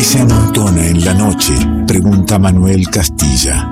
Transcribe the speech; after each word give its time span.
¿Qué 0.00 0.06
se 0.06 0.20
amontona 0.20 0.86
en 0.86 1.04
la 1.04 1.12
noche? 1.12 1.52
Pregunta 1.86 2.38
Manuel 2.38 2.88
Castilla. 2.88 3.70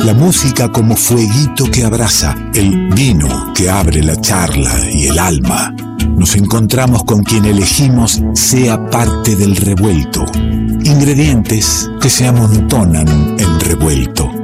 La 0.00 0.14
música 0.14 0.68
como 0.72 0.96
fueguito 0.96 1.70
que 1.70 1.84
abraza, 1.84 2.34
el 2.54 2.88
vino 2.88 3.52
que 3.54 3.70
abre 3.70 4.02
la 4.02 4.16
charla 4.16 4.72
y 4.92 5.06
el 5.06 5.16
alma. 5.20 5.72
Nos 6.16 6.34
encontramos 6.34 7.04
con 7.04 7.22
quien 7.22 7.44
elegimos 7.44 8.20
sea 8.34 8.90
parte 8.90 9.36
del 9.36 9.54
revuelto. 9.54 10.24
Ingredientes 10.34 11.88
que 12.00 12.10
se 12.10 12.26
amontonan 12.26 13.38
en 13.38 13.60
revuelto. 13.60 14.39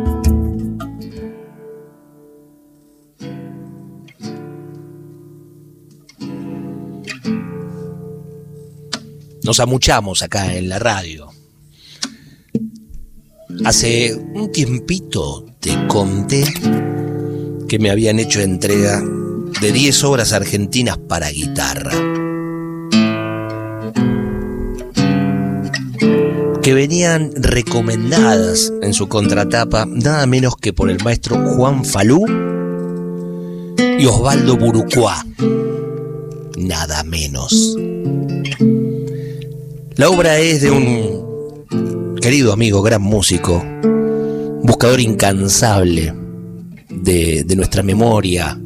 Nos 9.47 9.61
amuchamos 9.61 10.23
acá 10.23 10.55
en 10.57 10.69
la 10.69 10.81
radio. 10.81 11.29
Hace 13.65 14.13
un 14.13 14.51
tiempito 14.51 15.47
te 15.61 15.87
conté 15.87 16.45
que 17.69 17.79
me 17.79 17.91
habían 17.91 18.19
hecho 18.19 18.41
entrega 18.41 19.01
de 19.61 19.73
10 19.73 20.05
obras 20.05 20.33
argentinas 20.33 20.99
para 20.99 21.31
guitarra. 21.31 21.93
Que 26.61 26.75
venían 26.75 27.31
recomendadas 27.37 28.73
en 28.83 28.93
su 28.93 29.09
contratapa 29.09 29.87
nada 29.87 30.27
menos 30.27 30.57
que 30.57 30.73
por 30.73 30.91
el 30.91 31.03
maestro 31.05 31.37
Juan 31.55 31.85
Falú 31.85 32.27
y 33.79 34.07
Osvaldo 34.07 34.57
Burucuá. 34.57 35.25
Nada 36.57 37.05
menos. 37.05 37.77
La 39.97 40.11
obra 40.11 40.39
es 40.39 40.61
de 40.61 40.71
un 40.71 42.17
querido 42.21 42.53
amigo, 42.53 42.83
gran 42.83 43.01
músico, 43.01 43.65
buscador 44.63 45.01
incansable 45.01 46.13
de, 46.91 47.47
nuestra 47.57 47.83
memoria 47.83 48.61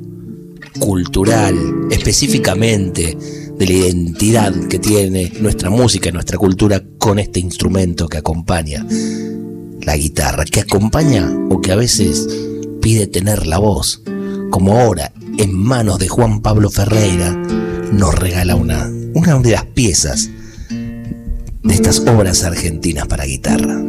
cultural, 0.81 1.87
específicamente 1.93 3.17
de 3.57 3.65
la 3.65 3.73
identidad 3.73 4.53
que 4.67 4.81
tiene 4.81 5.33
nuestra 5.39 5.71
música 5.71 6.09
y 6.09 6.13
nuestra 6.13 6.37
cultura 6.37 6.83
con 6.99 7.21
este 7.21 7.39
instrumento 7.39 8.09
que 8.09 8.19
acompaña 8.19 8.85
la 9.83 9.97
guitarra, 9.97 10.45
que 10.45 10.63
acompaña 10.63 11.31
o 11.49 11.61
que 11.61 11.71
a 11.71 11.77
veces 11.77 12.27
pide 12.83 13.07
tener 13.07 13.47
la 13.47 13.59
voz, 13.59 14.03
como 14.51 14.81
ahora 14.81 15.13
en 15.39 15.55
manos 15.55 16.01
de 16.01 16.09
Juan 16.09 16.43
Pablo 16.43 16.71
Ferreira 16.71 17.31
nos 17.93 18.17
regala 18.17 18.57
una, 18.57 18.91
una 19.15 19.39
de 19.39 19.53
las 19.53 19.67
piezas 19.67 20.29
de 21.63 21.75
estas 21.75 22.01
obras 22.01 22.45
argentinas 22.45 23.07
para 23.07 23.25
guitarra. 23.25 23.83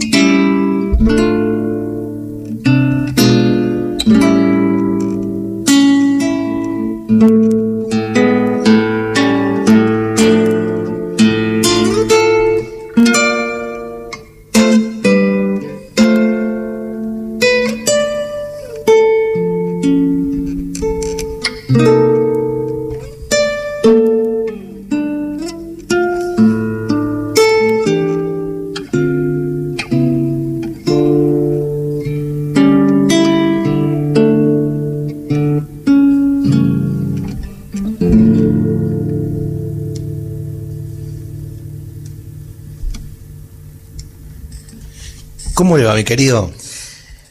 Mi 46.01 46.05
querido? 46.05 46.51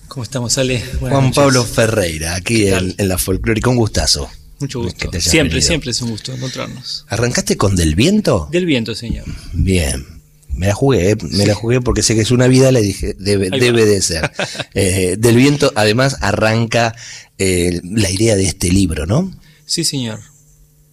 ¿Cómo 0.06 0.22
estamos, 0.22 0.56
Ale? 0.56 0.80
Juan 1.00 1.32
Pablo 1.32 1.64
Ferreira, 1.64 2.36
aquí 2.36 2.68
en, 2.68 2.94
la 2.98 3.18
folclórica. 3.18 3.68
Un 3.68 3.76
gustazo. 3.76 4.30
Mucho 4.60 4.80
gusto. 4.80 5.10
Siempre, 5.18 5.60
siempre 5.60 5.90
es 5.90 6.00
un 6.02 6.10
gusto 6.10 6.32
encontrarnos. 6.32 7.04
¿Arrancaste 7.08 7.56
con 7.56 7.74
Del 7.74 7.96
Viento? 7.96 8.48
Del 8.52 8.66
Viento, 8.66 8.94
señor. 8.94 9.24
Bien. 9.52 10.06
Me 10.54 10.68
la 10.68 10.74
jugué, 10.74 11.10
¿eh? 11.10 11.16
me 11.20 11.46
la 11.46 11.54
jugué 11.54 11.80
porque 11.80 12.02
sé 12.02 12.14
que 12.14 12.20
es 12.20 12.30
una 12.30 12.46
vida, 12.46 12.70
le 12.70 12.80
dije, 12.80 13.16
debe, 13.18 13.50
debe 13.50 13.84
de 13.86 14.02
ser. 14.02 14.30
Eh, 14.74 15.16
del 15.18 15.34
Viento, 15.34 15.72
además, 15.74 16.16
arranca 16.20 16.94
eh, 17.38 17.80
la 17.82 18.08
idea 18.08 18.36
de 18.36 18.44
este 18.44 18.70
libro, 18.70 19.04
¿no? 19.04 19.34
Sí, 19.66 19.82
señor. 19.82 20.20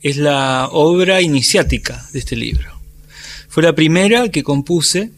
Es 0.01 0.17
la 0.17 0.67
obra 0.71 1.21
iniciática 1.21 2.07
de 2.11 2.19
este 2.19 2.35
libro. 2.35 2.81
Fue 3.49 3.61
la 3.61 3.75
primera 3.75 4.29
que 4.29 4.41
compuse 4.41 5.11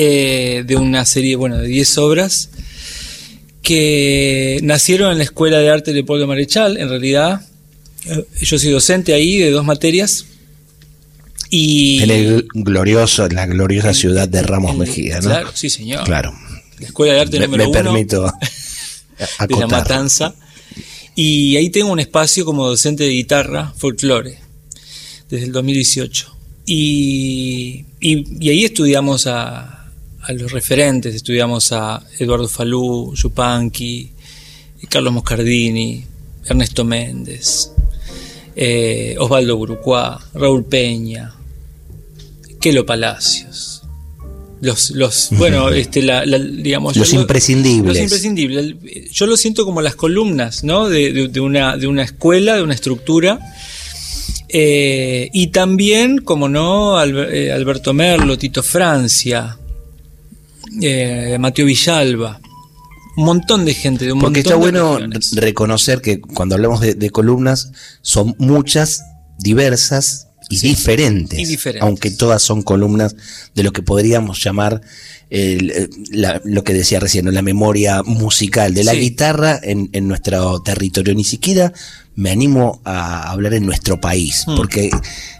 eh, 0.00 0.62
de 0.64 0.76
una 0.76 1.04
serie, 1.04 1.34
bueno, 1.34 1.58
de 1.58 1.66
10 1.66 1.98
obras 1.98 2.50
que 3.64 4.60
nacieron 4.62 5.10
en 5.10 5.18
la 5.18 5.24
Escuela 5.24 5.58
de 5.58 5.70
Arte 5.70 5.90
de 5.90 5.96
Leopoldo 5.96 6.28
Marechal, 6.28 6.76
en 6.76 6.88
realidad. 6.88 7.40
Eh, 8.06 8.24
yo 8.40 8.60
soy 8.60 8.70
docente 8.70 9.12
ahí 9.12 9.38
de 9.38 9.50
dos 9.50 9.64
materias. 9.64 10.26
Y 11.50 12.00
en 12.00 12.10
el 12.10 12.48
glorioso, 12.54 13.28
la 13.28 13.46
gloriosa 13.46 13.92
ciudad 13.92 14.28
de 14.28 14.40
Ramos 14.44 14.76
Mejía, 14.76 15.16
¿no? 15.16 15.30
Claro, 15.30 15.50
sí, 15.52 15.68
señor. 15.68 16.04
Claro. 16.04 16.32
La 16.78 16.86
Escuela 16.86 17.14
de 17.14 17.20
Arte 17.20 17.40
me, 17.40 17.46
número 17.48 17.66
me 17.66 17.72
permito 17.72 18.32
de 19.48 19.56
la 19.56 19.66
Matanza. 19.66 20.32
Y 21.16 21.56
ahí 21.56 21.70
tengo 21.70 21.90
un 21.90 21.98
espacio 21.98 22.44
como 22.44 22.68
docente 22.68 23.02
de 23.02 23.10
guitarra 23.10 23.74
folclore 23.76 24.38
desde 25.28 25.46
el 25.46 25.50
2018. 25.50 26.36
y, 26.66 27.84
y 28.00 28.48
ahí 28.48 28.64
estudiamos 28.64 29.26
a, 29.26 29.77
a 30.28 30.32
los 30.34 30.52
referentes, 30.52 31.14
estudiamos 31.14 31.72
a 31.72 32.02
Eduardo 32.18 32.48
Falú, 32.48 33.14
Yupanqui, 33.14 34.10
Carlos 34.90 35.14
Moscardini, 35.14 36.04
Ernesto 36.44 36.84
Méndez, 36.84 37.72
eh, 38.54 39.16
Osvaldo 39.18 39.56
Burucuá, 39.56 40.22
Raúl 40.34 40.66
Peña, 40.66 41.34
Kelo 42.60 42.84
Palacios. 42.84 43.82
Los, 44.60 44.90
los 44.90 45.28
bueno, 45.30 45.70
este, 45.70 46.02
la, 46.02 46.26
digamos, 46.26 46.94
los 46.94 47.12
imprescindibles. 47.14 47.94
Los 47.94 48.02
imprescindibles. 48.02 49.10
Yo 49.10 49.26
lo 49.26 49.36
siento 49.36 49.64
como 49.64 49.80
las 49.80 49.94
columnas, 49.94 50.62
¿no? 50.62 50.90
De, 50.90 51.40
una, 51.40 51.78
de 51.78 51.86
una 51.86 52.02
escuela, 52.02 52.56
de 52.56 52.62
una 52.62 52.74
estructura. 52.74 53.38
Eh, 54.50 55.30
y 55.32 55.46
también, 55.48 56.18
como 56.18 56.50
no, 56.50 57.02
eh, 57.02 57.50
Alberto 57.52 57.94
Merlo, 57.94 58.36
Tito 58.36 58.62
Francia, 58.62 59.56
eh, 60.80 61.36
Mateo 61.38 61.66
Villalba, 61.66 62.40
un 63.16 63.24
montón 63.24 63.64
de 63.64 63.74
gente 63.74 64.04
de 64.04 64.12
un 64.12 64.20
Porque 64.20 64.40
está 64.40 64.54
bueno 64.56 64.98
reconocer 65.32 66.00
que 66.00 66.20
cuando 66.20 66.54
hablamos 66.54 66.80
de, 66.80 67.10
columnas 67.10 67.72
son 68.02 68.34
muchas, 68.38 69.02
diversas 69.38 70.27
y, 70.48 70.58
diferentes, 70.58 71.66
aunque 71.80 72.10
todas 72.10 72.42
son 72.42 72.62
columnas 72.62 73.14
de 73.54 73.62
lo 73.62 73.72
que 73.72 73.82
podríamos 73.82 74.42
llamar 74.42 74.80
lo 75.30 76.64
que 76.64 76.72
decía 76.72 77.00
recién, 77.00 77.32
la 77.32 77.42
memoria 77.42 78.02
musical 78.02 78.72
de 78.72 78.84
la 78.84 78.94
guitarra 78.94 79.60
en, 79.62 80.08
nuestro 80.08 80.60
territorio. 80.62 81.14
Ni 81.14 81.24
siquiera 81.24 81.72
me 82.14 82.30
animo 82.30 82.80
a 82.84 83.30
hablar 83.30 83.54
en 83.54 83.66
nuestro 83.66 84.00
país, 84.00 84.44
hmm. 84.46 84.56
porque 84.56 84.90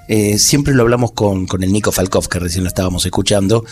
eh, 0.09 0.39
siempre 0.39 0.75
lo 0.75 0.83
hablamos 0.83 1.13
con, 1.13 1.47
con, 1.47 1.63
el 1.65 1.73
Nico 1.73 1.91
Falkov, 1.91 2.29
que 2.29 2.39
recién 2.39 2.65
lo 2.65 2.69
estábamos 2.69 3.05
escuchando. 3.05 3.65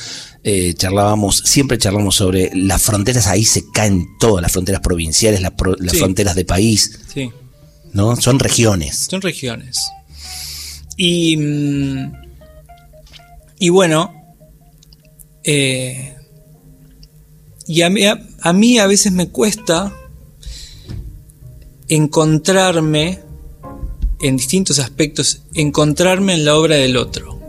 Eh, 0.43 0.75
charlábamos, 0.75 1.43
siempre 1.45 1.79
charlamos 1.79 2.17
sobre 2.17 2.51
las 2.55 2.83
fronteras, 2.83 3.27
ahí 3.27 3.45
se 3.45 3.71
caen 3.71 4.07
todas, 4.19 4.43
las 4.43 4.53
fronteras 4.53 4.81
provinciales, 4.81 5.41
las, 5.41 5.53
fronteras 5.97 6.35
de 6.35 6.45
país. 6.45 6.99
Sí. 7.13 7.31
¿No? 7.93 8.17
Son 8.17 8.39
regiones. 8.39 9.07
Son 9.09 9.21
regiones. 9.21 9.87
Y, 10.97 11.37
mm, 11.37 12.13
y 13.59 13.69
bueno, 13.69 14.13
eh, 15.45 16.17
y 17.67 17.83
a 17.83 17.91
mí, 17.91 18.79
a 18.79 18.87
veces 18.87 19.13
me 19.13 19.29
cuesta 19.29 19.93
encontrarme 21.89 23.21
en 24.21 24.37
distintos 24.37 24.79
aspectos, 24.79 25.43
encontrarme 25.55 26.35
en 26.35 26.45
la 26.45 26.57
obra 26.57 26.77
del 26.77 26.97
otro. 26.97 27.41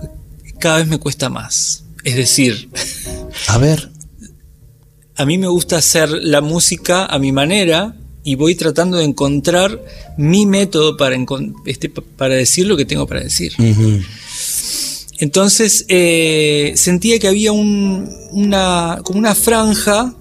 Cada 0.60 0.78
vez 0.78 0.88
me 0.88 0.98
cuesta 0.98 1.30
más. 1.30 1.86
Es 2.04 2.16
decir, 2.16 2.70
a 3.48 3.58
ver, 3.58 3.92
a 5.16 5.26
mí 5.26 5.38
me 5.38 5.48
gusta 5.48 5.78
hacer 5.78 6.10
la 6.10 6.42
música 6.42 7.06
a 7.06 7.20
mi 7.20 7.32
manera 7.32 7.96
y 8.28 8.36
voy 8.36 8.56
tratando 8.56 8.98
de 8.98 9.06
encontrar 9.06 9.82
mi 10.18 10.46
método 10.46 10.98
para, 10.98 11.16
este, 11.66 11.88
para 11.88 12.36
decir 12.36 12.68
lo 12.68 12.76
que 12.76 12.84
tengo 12.84 13.08
para 13.08 13.22
decir. 13.22 13.54
Entonces 15.18 15.86
eh, 15.88 16.74
sentía 16.76 17.20
que 17.20 17.30
había 17.30 17.54
una, 17.54 19.00
como 19.06 19.20
una 19.20 19.34
franja 19.34 20.14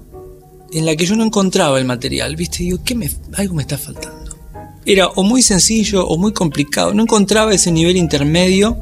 en 0.71 0.87
la 0.87 0.95
que 0.95 1.05
yo 1.05 1.17
no 1.17 1.25
encontraba 1.25 1.81
el 1.81 1.85
material, 1.85 2.37
¿viste? 2.37 2.63
Digo, 2.63 2.79
¿qué 2.85 2.95
me, 2.95 3.11
algo 3.33 3.57
me 3.57 3.63
está 3.63 3.77
faltando. 3.77 4.39
Era 4.85 5.09
o 5.09 5.25
muy 5.25 5.43
sencillo 5.43 6.07
o 6.07 6.17
muy 6.17 6.33
complicado, 6.33 6.95
no 6.95 7.03
encontraba 7.03 7.53
ese 7.55 7.73
nivel 7.73 7.97
intermedio. 7.97 8.79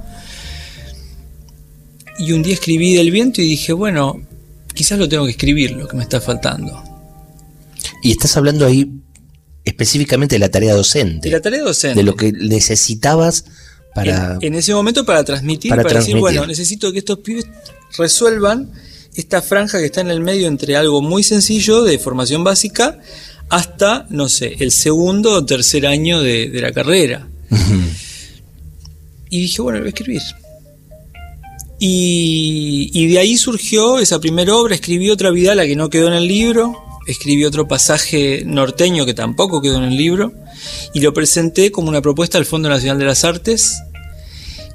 Y 2.19 2.33
un 2.33 2.43
día 2.43 2.53
escribí 2.53 2.93
del 2.93 3.11
viento 3.11 3.41
y 3.41 3.47
dije, 3.47 3.73
bueno, 3.73 4.21
quizás 4.75 4.99
lo 4.99 5.09
tengo 5.09 5.25
que 5.25 5.31
escribir, 5.31 5.71
lo 5.71 5.89
que 5.89 5.97
me 5.97 6.03
está 6.03 6.21
faltando. 6.21 6.79
Y 8.03 8.11
estás 8.11 8.37
hablando 8.37 8.67
ahí 8.67 9.01
específicamente 9.65 10.35
de 10.35 10.39
la 10.39 10.51
tarea 10.51 10.75
docente. 10.75 11.29
De 11.29 11.35
la 11.35 11.41
tarea 11.41 11.63
docente. 11.63 11.99
De 11.99 12.03
lo 12.03 12.17
que 12.17 12.33
necesitabas 12.33 13.45
para... 13.95 14.39
En, 14.41 14.55
ese 14.55 14.75
momento 14.75 15.05
para 15.05 15.25
transmitir, 15.25 15.71
para, 15.71 15.83
decir, 15.85 16.17
bueno, 16.17 16.47
necesito 16.47 16.93
que 16.93 16.99
estos 16.99 17.19
pibes 17.21 17.47
resuelvan 17.97 18.71
esta 19.15 19.41
franja 19.41 19.79
que 19.79 19.87
está 19.87 20.01
en 20.01 20.11
el 20.11 20.21
medio 20.21 20.49
entre 20.49 20.77
algo 20.77 21.01
muy 21.01 21.23
sencillo 21.23 21.85
de 21.85 21.99
formación 21.99 22.45
básica 22.45 22.99
hasta, 23.49 24.07
no 24.11 24.29
sé, 24.29 24.57
el 24.59 24.73
segundo 24.73 25.33
o 25.33 25.45
tercer 25.45 25.87
año 25.87 26.21
de, 26.21 26.51
la 26.55 26.73
carrera. 26.73 27.29
Y 29.31 29.41
dije, 29.41 29.63
bueno, 29.63 29.79
lo 29.79 29.85
voy 29.85 29.89
a 29.89 29.91
escribir. 29.91 30.23
Y, 31.79 32.91
y, 32.93 33.07
de 33.09 33.19
ahí 33.19 33.37
surgió 33.37 33.99
esa 33.99 34.21
primera 34.21 34.55
obra, 34.55 34.75
escribí 34.75 35.11
otra 35.11 35.31
vida, 35.31 35.55
la 35.55 35.67
que 35.67 35.77
no 35.77 35.91
quedó 35.91 36.09
en 36.09 36.15
el 36.15 36.27
libro, 36.27 36.75
escribí 37.07 37.45
otro 37.45 37.69
pasaje 37.69 38.43
norteño 38.47 39.07
que 39.07 39.15
tampoco 39.15 39.61
quedó 39.61 39.79
en 39.79 39.85
el 39.85 39.97
libro 39.97 40.33
y 40.93 41.01
lo 41.01 41.13
presenté 41.13 41.71
como 41.71 41.89
una 41.89 42.03
propuesta 42.03 42.39
al 42.39 42.47
Fondo 42.47 42.69
Nacional 42.69 42.99
de 42.99 43.05
las 43.05 43.25
Artes 43.25 43.83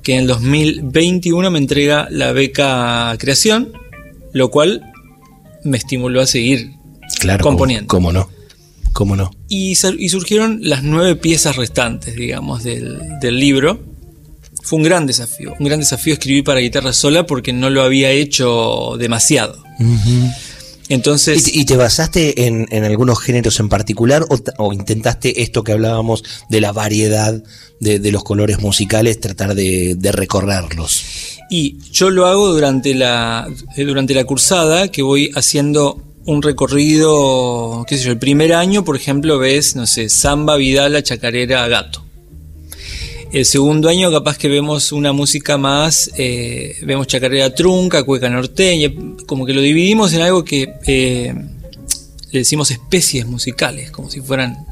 que 0.04 0.14
en 0.14 0.22
el 0.22 0.28
2021 0.28 1.52
me 1.52 1.60
entrega 1.60 2.08
la 2.10 2.32
beca 2.32 3.16
Creación, 3.20 3.74
lo 4.34 4.50
cual 4.50 4.82
me 5.64 5.78
estimuló 5.78 6.22
a 6.22 6.28
seguir 6.28 6.72
claro, 7.20 7.44
componiendo. 7.44 7.88
¿Cómo, 7.88 8.12
no? 8.12 8.30
¿Cómo 8.94 9.16
no? 9.16 9.32
Y, 9.48 9.76
surgieron 9.76 10.60
las 10.62 10.84
nueve 10.84 11.16
piezas 11.16 11.56
restantes, 11.56 12.16
digamos, 12.16 12.64
del, 12.64 13.00
libro. 13.22 13.80
Fue 14.62 14.78
un 14.78 14.84
gran 14.84 15.06
desafío, 15.06 15.56
un 15.60 15.66
gran 15.66 15.80
desafío 15.80 16.14
escribir 16.14 16.44
para 16.44 16.60
guitarra 16.60 16.94
sola 16.94 17.26
porque 17.26 17.54
no 17.54 17.70
lo 17.70 17.82
había 17.82 18.12
hecho 18.12 18.96
demasiado. 18.98 19.64
Entonces, 20.90 21.56
¿Y, 21.56 21.66
te 21.66 21.78
basaste 21.78 22.48
en, 22.48 22.84
algunos 22.84 23.20
géneros 23.20 23.60
en 23.60 23.70
particular 23.70 24.26
o, 24.58 24.74
intentaste 24.74 25.44
esto 25.44 25.64
que 25.64 25.72
hablábamos 25.72 26.24
de 26.50 26.62
la 26.62 26.72
variedad 26.72 27.44
de, 27.80 28.12
los 28.12 28.24
colores 28.24 28.60
musicales, 28.60 29.20
tratar 29.20 29.54
de, 29.54 30.12
recorrerlos? 30.12 31.04
Y 31.52 31.78
yo 31.92 32.10
lo 32.10 32.26
hago 32.26 32.52
durante 32.52 32.96
la, 32.96 33.48
eh, 33.78 33.84
durante 33.84 34.16
la 34.16 34.24
cursada, 34.24 34.90
que 34.90 35.04
voy 35.04 35.32
haciendo 35.36 36.02
un 36.26 36.42
recorrido, 36.42 37.86
qué 37.88 37.98
sé 37.98 38.06
yo, 38.06 38.12
el 38.12 38.20
primer 38.20 38.54
año, 38.54 38.84
por 38.84 38.96
ejemplo, 38.96 39.38
ves, 39.38 39.76
no 39.76 39.86
sé, 39.86 40.10
samba, 40.10 40.58
vidala, 40.58 41.04
chacarera, 41.04 41.68
gato. 41.68 42.04
El 43.32 43.46
segundo 43.46 43.90
año 43.90 44.12
capaz 44.12 44.40
que 44.40 44.48
vemos 44.48 44.92
una 44.92 45.14
música 45.14 45.58
más, 45.58 46.10
eh, 46.18 46.78
vemos 46.82 47.06
chacarera 47.06 47.54
trunca, 47.54 48.04
cueca 48.04 48.28
norteña, 48.28 48.92
como 49.28 49.46
que 49.46 49.54
lo 49.54 49.62
dividimos 49.62 50.14
en 50.14 50.22
algo 50.22 50.44
que 50.44 50.74
eh, 50.88 51.36
le 52.32 52.40
decimos 52.40 52.72
especies 52.72 53.28
musicales, 53.28 53.92
como 53.92 54.10
si 54.10 54.20
fueran 54.22 54.66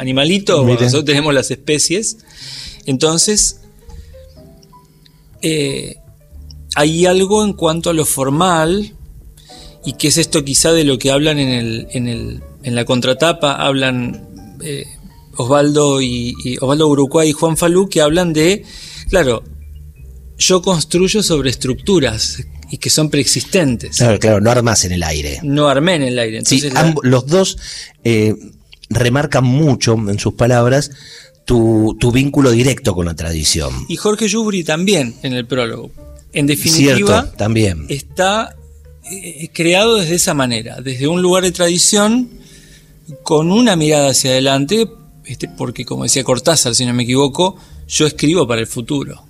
animalitos, 0.00 0.66
nosotros 0.66 1.04
tenemos 1.04 1.32
las 1.32 1.52
especies. 1.52 2.18
Entonces, 2.84 3.60
eh, 5.42 5.96
hay 6.74 7.06
algo 7.06 7.44
en 7.44 7.52
cuanto 7.52 7.90
a 7.90 7.92
lo 7.92 8.04
formal, 8.04 8.92
y 9.84 9.92
que 9.92 10.08
es 10.08 10.18
esto 10.18 10.44
quizá 10.44 10.72
de 10.72 10.82
lo 10.82 10.98
que 10.98 11.12
hablan 11.12 11.38
en, 11.38 11.48
el, 11.48 11.86
en, 11.92 12.08
el, 12.08 12.42
en 12.64 12.74
la 12.74 12.84
contratapa, 12.84 13.52
hablan 13.52 14.26
Osvaldo 15.40 16.00
y, 16.00 16.34
Osvaldo 16.60 16.88
Uruguay 16.88 17.30
y 17.30 17.32
Juan 17.32 17.56
Falú 17.56 17.88
que 17.88 18.00
hablan 18.00 18.32
de, 18.32 18.64
claro, 19.08 19.42
yo 20.38 20.62
construyo 20.62 21.22
sobre 21.22 21.50
estructuras 21.50 22.42
y 22.70 22.78
que 22.78 22.90
son 22.90 23.10
preexistentes. 23.10 23.96
Claro, 23.96 24.18
claro, 24.18 24.40
no 24.40 24.50
armas 24.50 24.84
en 24.84 24.92
el 24.92 25.02
aire. 25.02 25.40
No 25.42 25.68
armé 25.68 25.96
en 25.96 26.02
el 26.02 26.18
aire. 26.18 26.38
Entonces 26.38 26.72
los 27.02 27.26
dos 27.26 27.58
eh, 28.04 28.34
remarcan 28.88 29.44
mucho 29.44 29.94
en 29.94 30.18
sus 30.18 30.34
palabras 30.34 30.90
tu, 31.44 32.12
vínculo 32.12 32.50
directo 32.50 32.94
con 32.94 33.06
la 33.06 33.14
tradición. 33.14 33.72
Y 33.88 33.96
Jorge 33.96 34.28
Yubri 34.28 34.62
también 34.64 35.14
en 35.22 35.32
el 35.32 35.46
prólogo. 35.46 35.90
En 36.32 36.46
definitiva, 36.46 37.32
también. 37.32 37.86
está 37.88 38.54
eh, 39.10 39.48
creado 39.52 39.96
desde 39.96 40.14
esa 40.14 40.32
manera, 40.32 40.80
desde 40.80 41.08
un 41.08 41.22
lugar 41.22 41.42
de 41.42 41.50
tradición, 41.50 42.30
con 43.24 43.50
una 43.50 43.74
mirada 43.74 44.10
hacia 44.10 44.30
adelante, 44.30 44.88
este, 45.24 45.48
porque 45.48 45.84
como 45.84 46.04
decía 46.04 46.24
Cortázar, 46.24 46.74
si 46.74 46.84
no 46.84 46.94
me 46.94 47.04
equivoco, 47.04 47.56
yo 47.88 48.06
escribo 48.06 48.46
para 48.46 48.60
el 48.60 48.66
futuro, 48.66 49.22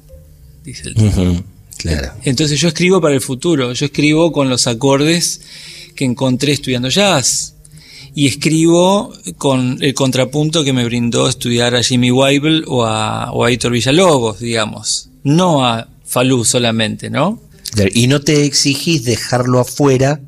dice 0.65 0.89
el 0.89 1.45
claro. 1.77 2.13
Entonces 2.25 2.61
yo 2.61 2.69
escribo 2.69 3.01
para 3.01 3.15
el 3.15 3.21
futuro, 3.21 3.73
yo 3.73 3.87
escribo 3.87 4.33
con 4.33 4.49
los 4.49 4.67
acordes 4.67 5.41
que 5.95 6.05
encontré 6.05 6.53
estudiando 6.53 6.89
jazz 6.89 7.55
y 8.15 8.27
escribo 8.27 9.13
con 9.39 9.79
el 9.81 9.95
contrapunto 9.95 10.65
que 10.65 10.73
me 10.73 10.85
brindó 10.85 11.29
estudiar 11.29 11.75
a 11.75 11.83
Jimmy 11.83 12.11
Weibel 12.11 12.65
o 12.67 12.85
a, 12.85 13.33
o 13.33 13.45
a 13.45 13.51
Héctor 13.51 13.73
Villalobos, 13.73 14.41
digamos, 14.41 15.11
no 15.23 15.65
a 15.65 15.89
Falú 16.05 16.45
solamente, 16.45 17.09
¿no? 17.09 17.41
Y 17.95 18.09
no 18.09 18.21
te 18.21 18.45
exigís 18.45 19.05
dejarlo 19.05 19.61
afuera, 19.61 20.21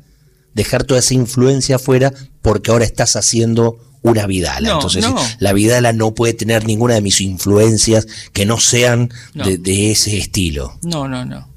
dejar 0.53 0.85
toda 0.85 1.01
esa 1.01 1.13
influencia 1.13 1.75
afuera, 1.75 2.13
porque 2.41 2.71
ahora 2.71 2.85
estás 2.85 3.17
haciendo 3.17 3.79
una 4.03 4.27
Vidala. 4.27 4.73
Entonces, 4.73 5.05
la 5.39 5.53
Vidala 5.53 5.93
no 5.93 6.13
puede 6.13 6.33
tener 6.33 6.65
ninguna 6.65 6.93
de 6.93 7.01
mis 7.01 7.21
influencias 7.21 8.07
que 8.33 8.45
no 8.45 8.59
sean 8.59 9.11
de, 9.33 9.91
ese 9.91 10.17
estilo. 10.17 10.77
No, 10.83 11.07
no, 11.07 11.25
no. 11.25 11.47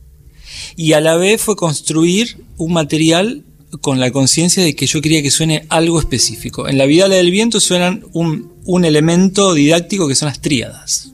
Y 0.76 0.92
a 0.92 1.00
la 1.00 1.16
vez 1.16 1.42
fue 1.42 1.56
construir 1.56 2.38
un 2.56 2.72
material 2.72 3.42
con 3.80 4.00
la 4.00 4.10
conciencia 4.10 4.62
de 4.62 4.74
que 4.74 4.86
yo 4.86 5.02
quería 5.02 5.22
que 5.22 5.30
suene 5.30 5.66
algo 5.68 5.98
específico. 6.00 6.68
En 6.68 6.78
la 6.78 6.86
Vidala 6.86 7.16
del 7.16 7.30
Viento 7.30 7.60
suenan 7.60 8.04
un, 8.12 8.52
un 8.64 8.84
elemento 8.84 9.52
didáctico 9.52 10.08
que 10.08 10.14
son 10.14 10.28
las 10.28 10.40
tríadas. 10.40 11.10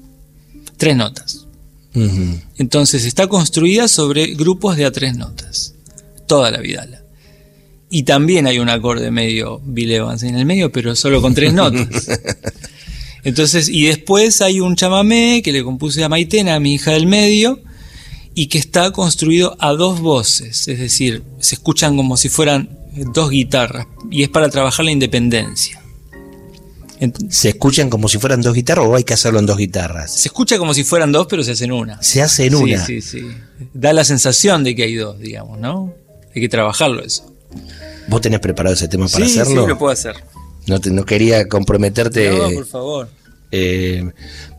Tres 0.77 0.97
notas. 0.97 1.47
Entonces 2.57 3.05
está 3.05 3.27
construida 3.27 3.87
sobre 3.87 4.35
grupos 4.35 4.77
de 4.77 4.85
a 4.85 4.93
tres 4.93 5.17
notas. 5.17 5.75
Toda 6.27 6.51
la 6.51 6.59
Vidala. 6.59 7.02
Y 7.95 8.05
también 8.05 8.47
hay 8.47 8.59
un 8.59 8.71
acorde 8.71 9.11
medio 9.11 9.61
Bill 9.67 9.93
Evans 9.93 10.23
en 10.23 10.35
el 10.35 10.47
medio, 10.47 10.73
pero 10.73 10.97
solo 10.97 11.21
con 11.21 11.35
tres 11.35 11.53
notas. 11.53 12.09
Entonces, 13.23 13.69
y 13.69 13.85
después 13.85 14.41
hay 14.41 14.61
un 14.61 14.77
chamamé 14.77 15.43
que 15.45 15.53
le 15.53 15.63
compuse 15.63 16.03
a 16.03 16.09
Maitena, 16.09 16.55
a 16.55 16.59
mi 16.59 16.73
hija 16.73 16.93
del 16.93 17.07
medio, 17.07 17.61
y 18.35 18.47
que 18.47 18.57
está 18.57 18.93
construido 18.93 19.59
a 19.61 19.73
dos 19.73 20.01
voces, 20.01 20.67
es 20.69 20.79
decir, 20.79 21.23
se 21.39 21.57
escuchan 21.57 21.95
como 21.95 22.17
si 22.17 22.31
fueran 22.31 22.79
dos 23.13 23.29
guitarras, 23.29 23.87
y 24.11 24.23
es 24.23 24.31
para 24.31 24.49
trabajar 24.49 24.87
la 24.87 24.93
independencia. 24.93 25.79
¿Se 27.29 27.51
escuchan 27.51 27.91
como 27.91 28.09
si 28.09 28.17
fueran 28.17 28.41
dos 28.41 28.55
guitarras 28.55 28.87
o 28.87 28.97
hay 28.97 29.05
que 29.05 29.13
hacerlo 29.13 29.39
en 29.39 29.45
dos 29.45 29.59
guitarras? 29.59 30.15
Se 30.15 30.29
escucha 30.29 30.57
como 30.57 30.73
si 30.73 30.83
fueran 30.83 31.13
dos, 31.13 31.27
pero 31.29 31.45
se 31.45 31.51
hacen 31.53 31.73
una. 31.73 32.03
Se 32.03 32.23
hace 32.23 32.47
en 32.47 32.55
una. 32.55 32.87
Sí, 32.87 33.03
sí, 33.03 33.21
sí. 33.21 33.27
Da 33.75 33.93
la 33.93 34.05
sensación 34.05 34.65
de 34.65 34.75
que 34.75 34.85
hay 34.85 34.95
dos, 34.95 35.19
digamos, 35.19 35.59
¿no? 35.59 35.93
Hay 36.35 36.41
que 36.41 36.49
trabajarlo 36.49 37.05
eso. 37.05 37.32
¿Vos 38.09 38.21
tenés 38.21 38.41
preparado 38.41 38.75
ese 38.75 38.89
tema 38.89 39.09
para 39.09 39.25
hacerlo? 39.25 39.63
Sí, 39.63 39.69
lo 39.69 39.79
puedo 39.79 39.93
hacer. 39.93 40.17
No, 40.67 40.79
no 40.79 41.05
quería 41.05 41.49
comprometerte. 41.49 42.31
No, 42.31 42.51
por 42.51 42.67
favor. 42.67 43.09
Eh, 43.51 44.11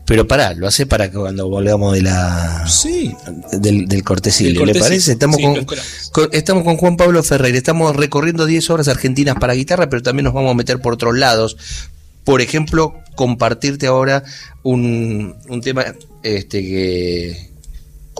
pero 0.06 0.28
pará, 0.28 0.52
lo 0.54 0.66
hace 0.66 0.86
para 0.86 1.10
que 1.10 1.16
cuando 1.16 1.48
volvamos 1.48 1.94
de 1.94 2.02
la 2.02 2.66
sí. 2.68 3.14
del, 3.52 3.86
del 3.86 4.04
cortecilio, 4.04 4.66
¿le 4.66 4.74
parece? 4.74 5.12
Estamos 5.12 5.38
con, 5.38 6.28
estamos 6.32 6.64
con 6.64 6.76
Juan 6.76 6.96
Pablo 6.96 7.22
Ferreira, 7.22 7.56
estamos 7.56 7.96
recorriendo 7.96 8.44
10 8.44 8.68
horas 8.70 8.88
argentinas 8.88 9.36
para 9.40 9.54
guitarra, 9.54 9.88
pero 9.88 10.02
también 10.02 10.24
nos 10.24 10.34
vamos 10.34 10.50
a 10.50 10.54
meter 10.54 10.80
por 10.80 10.92
otros 10.92 11.16
lados. 11.16 11.56
Por 12.22 12.42
ejemplo, 12.42 12.94
compartirte 13.16 13.86
ahora 13.86 14.24
un, 14.62 15.36
un 15.48 15.60
tema 15.62 15.86
este 16.22 16.60
que, 16.60 17.53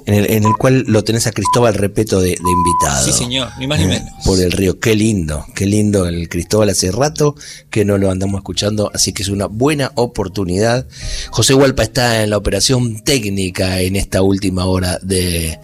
en 0.07 0.45
el, 0.45 0.57
cual 0.57 0.85
lo 0.87 1.03
tenés 1.03 1.27
a 1.27 1.33
Cristóbal 1.33 1.75
Repeto 1.75 2.21
de, 2.21 2.33
invitado. 2.33 3.05
Sí, 3.05 3.13
señor, 3.13 3.49
ni 3.59 3.67
más 3.67 3.81
ni 3.81 3.87
menos. 3.87 4.11
Por 4.25 4.39
el 4.39 4.53
río, 4.53 4.79
qué 4.79 4.95
lindo, 4.95 5.47
qué 5.55 5.67
lindo 5.67 6.07
el 6.07 6.29
Cristóbal 6.29 6.69
hace 6.69 6.93
rato 6.93 7.35
que 7.71 7.85
no 7.85 7.97
lo 7.97 8.11
andamos 8.11 8.39
escuchando, 8.39 8.91
así 8.93 9.13
que 9.13 9.23
es 9.23 9.29
una 9.29 9.47
buena 9.47 9.93
oportunidad. 9.95 10.87
José 11.31 11.55
Hualpa 11.55 11.85
está 11.85 12.23
en 12.23 12.31
la 12.31 12.37
operación 12.37 13.03
técnica 13.03 13.81
en 13.81 13.97
esta 13.97 14.21
última 14.21 14.67
hora 14.67 14.99
de, 15.03 15.59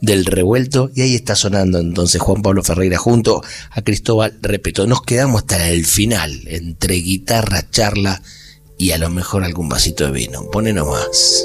del 0.00 0.24
revuelto 0.24 0.90
y 0.94 1.02
ahí 1.02 1.14
está 1.14 1.36
sonando 1.36 1.78
entonces 1.78 2.20
Juan 2.20 2.42
Pablo 2.42 2.62
Ferreira 2.62 2.98
junto 2.98 3.42
a 3.70 3.82
Cristóbal 3.82 4.36
Repeto. 4.42 4.86
Nos 4.86 5.02
quedamos 5.02 5.42
hasta 5.42 5.68
el 5.70 5.86
final, 5.86 6.40
entre 6.46 6.96
guitarra, 6.96 7.70
charla 7.70 8.22
y 8.76 8.90
a 8.90 8.98
lo 8.98 9.08
mejor 9.08 9.44
algún 9.44 9.68
vasito 9.68 10.04
de 10.04 10.10
vino. 10.10 10.50
Pone 10.50 10.72
nomás. 10.72 11.44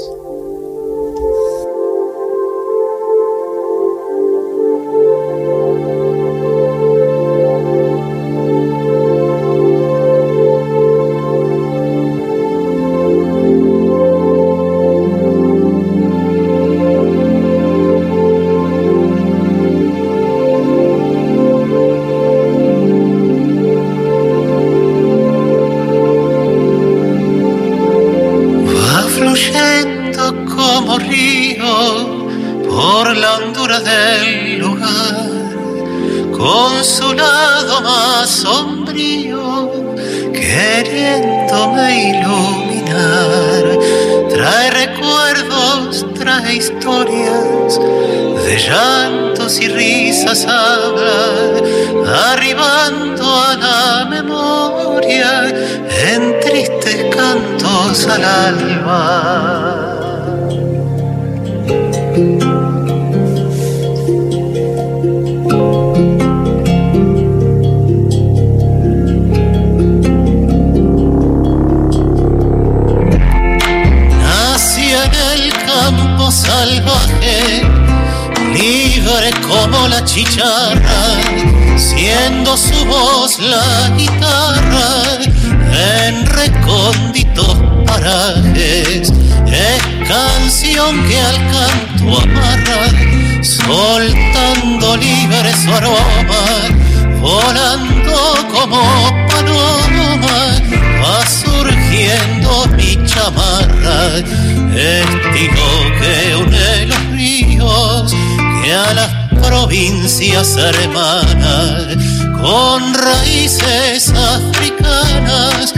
Salvaje, 76.30 77.62
libre 78.54 79.30
como 79.48 79.88
la 79.88 80.04
chicharra, 80.04 81.18
siendo 81.76 82.56
su 82.56 82.84
voz 82.86 83.38
la 83.40 83.90
guitarra 83.96 85.18
en 86.06 86.26
recónditos 86.26 87.56
parajes. 87.86 89.12
Es 89.46 90.08
canción 90.08 91.02
que 91.08 91.20
al 91.20 91.49
amarra, 92.16 92.90
soltando 93.42 94.96
libre 94.96 95.52
su 95.62 95.72
aroma, 95.72 96.44
volando 97.20 98.34
como 98.52 98.80
paloma, 99.28 100.54
va 101.02 101.26
surgiendo 101.26 102.66
mi 102.76 102.96
chamarra, 103.06 104.18
estilo 104.74 105.68
que 106.00 106.36
une 106.36 106.86
los 106.86 107.06
ríos 107.12 108.14
que 108.62 108.72
a 108.72 108.94
las 108.94 109.10
provincias 109.42 110.56
hermanas, 110.56 111.96
con 112.40 112.94
raíces 112.94 114.12
africanas 114.12 115.74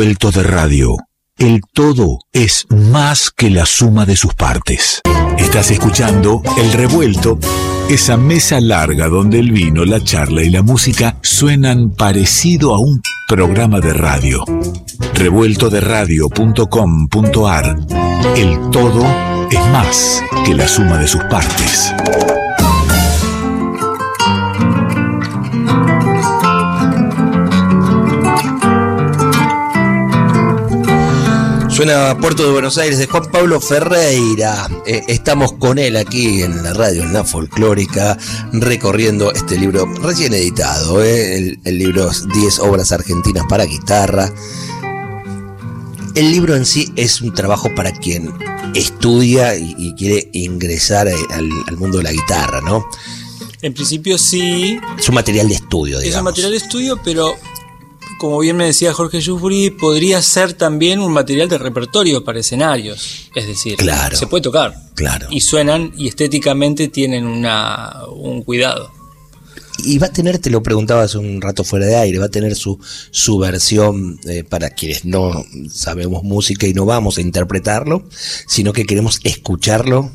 Revuelto 0.00 0.30
de 0.30 0.42
radio. 0.44 0.96
El 1.36 1.60
todo 1.74 2.20
es 2.32 2.64
más 2.70 3.30
que 3.30 3.50
la 3.50 3.66
suma 3.66 4.06
de 4.06 4.16
sus 4.16 4.32
partes. 4.32 5.02
Estás 5.36 5.70
escuchando 5.70 6.40
El 6.56 6.72
Revuelto, 6.72 7.38
esa 7.90 8.16
mesa 8.16 8.62
larga 8.62 9.08
donde 9.08 9.38
el 9.38 9.52
vino, 9.52 9.84
la 9.84 10.02
charla 10.02 10.42
y 10.42 10.48
la 10.48 10.62
música 10.62 11.18
suenan 11.20 11.90
parecido 11.90 12.74
a 12.74 12.78
un 12.78 13.02
programa 13.28 13.80
de 13.80 13.92
radio. 13.92 14.42
Revueltoderadio.com.ar 15.12 17.76
El 18.36 18.70
todo 18.70 19.04
es 19.50 19.60
más 19.70 20.22
que 20.46 20.54
la 20.54 20.66
suma 20.66 20.96
de 20.96 21.08
sus 21.08 21.22
partes. 21.24 21.92
Suena 31.80 32.14
Puerto 32.18 32.44
de 32.44 32.52
Buenos 32.52 32.76
Aires 32.76 32.98
de 32.98 33.06
Juan 33.06 33.30
Pablo 33.32 33.58
Ferreira. 33.58 34.68
Eh, 34.84 35.02
estamos 35.08 35.54
con 35.54 35.78
él 35.78 35.96
aquí 35.96 36.42
en 36.42 36.62
la 36.62 36.74
radio, 36.74 37.02
en 37.04 37.14
la 37.14 37.24
folclórica, 37.24 38.18
recorriendo 38.52 39.32
este 39.32 39.56
libro 39.58 39.86
recién 39.86 40.34
editado. 40.34 41.02
Eh, 41.02 41.58
el, 41.64 41.78
libro 41.78 42.10
10 42.34 42.58
obras 42.58 42.92
argentinas 42.92 43.44
para 43.48 43.64
guitarra. 43.64 44.30
El 46.14 46.30
libro 46.30 46.54
en 46.54 46.66
sí 46.66 46.92
es 46.96 47.22
un 47.22 47.32
trabajo 47.32 47.74
para 47.74 47.92
quien 47.92 48.30
estudia 48.74 49.56
y, 49.56 49.94
quiere 49.94 50.28
ingresar 50.34 51.08
al, 51.08 51.50
al, 51.66 51.76
mundo 51.78 51.96
de 51.96 52.04
la 52.04 52.12
guitarra, 52.12 52.60
¿no? 52.60 52.84
En 53.62 53.72
principio 53.72 54.18
sí. 54.18 54.78
Es 54.98 55.08
un 55.08 55.14
material 55.14 55.48
de 55.48 55.54
estudio, 55.54 55.98
digamos. 55.98 56.08
Es 56.08 56.18
un 56.18 56.24
material 56.24 56.50
de 56.50 56.58
estudio, 56.58 57.00
pero 57.02 57.34
como 58.20 58.38
bien 58.38 58.54
me 58.54 58.66
decía 58.66 58.92
Jorge 58.92 59.18
Yufuri, 59.18 59.70
podría 59.70 60.20
ser 60.20 60.52
también 60.52 61.00
un 61.00 61.10
material 61.10 61.48
de 61.48 61.56
repertorio 61.56 62.22
para 62.22 62.40
escenarios. 62.40 63.30
Es 63.34 63.46
decir, 63.46 63.78
se 64.12 64.26
puede 64.26 64.42
tocar. 64.42 64.74
Claro. 64.94 65.28
Y 65.30 65.40
suenan 65.40 65.94
y 65.96 66.06
estéticamente 66.06 66.88
tienen 66.88 67.24
una, 67.24 68.04
un 68.14 68.42
cuidado. 68.42 68.92
Y 69.78 69.96
va 69.96 70.08
a 70.08 70.12
tener, 70.12 70.38
te 70.38 70.50
lo 70.50 70.62
preguntaba 70.62 71.04
hace 71.04 71.16
un 71.16 71.40
rato 71.40 71.64
fuera 71.64 71.86
de 71.86 71.96
aire, 71.96 72.18
va 72.18 72.26
a 72.26 72.30
tener 72.30 72.54
su, 72.56 72.78
su 73.10 73.38
versión 73.38 74.20
eh, 74.28 74.44
para 74.44 74.68
quienes 74.68 75.06
no 75.06 75.42
sabemos 75.70 76.22
música 76.22 76.66
y 76.66 76.74
no 76.74 76.84
vamos 76.84 77.16
a 77.16 77.22
interpretarlo, 77.22 78.06
sino 78.46 78.74
que 78.74 78.84
queremos 78.84 79.18
escucharlo 79.24 80.12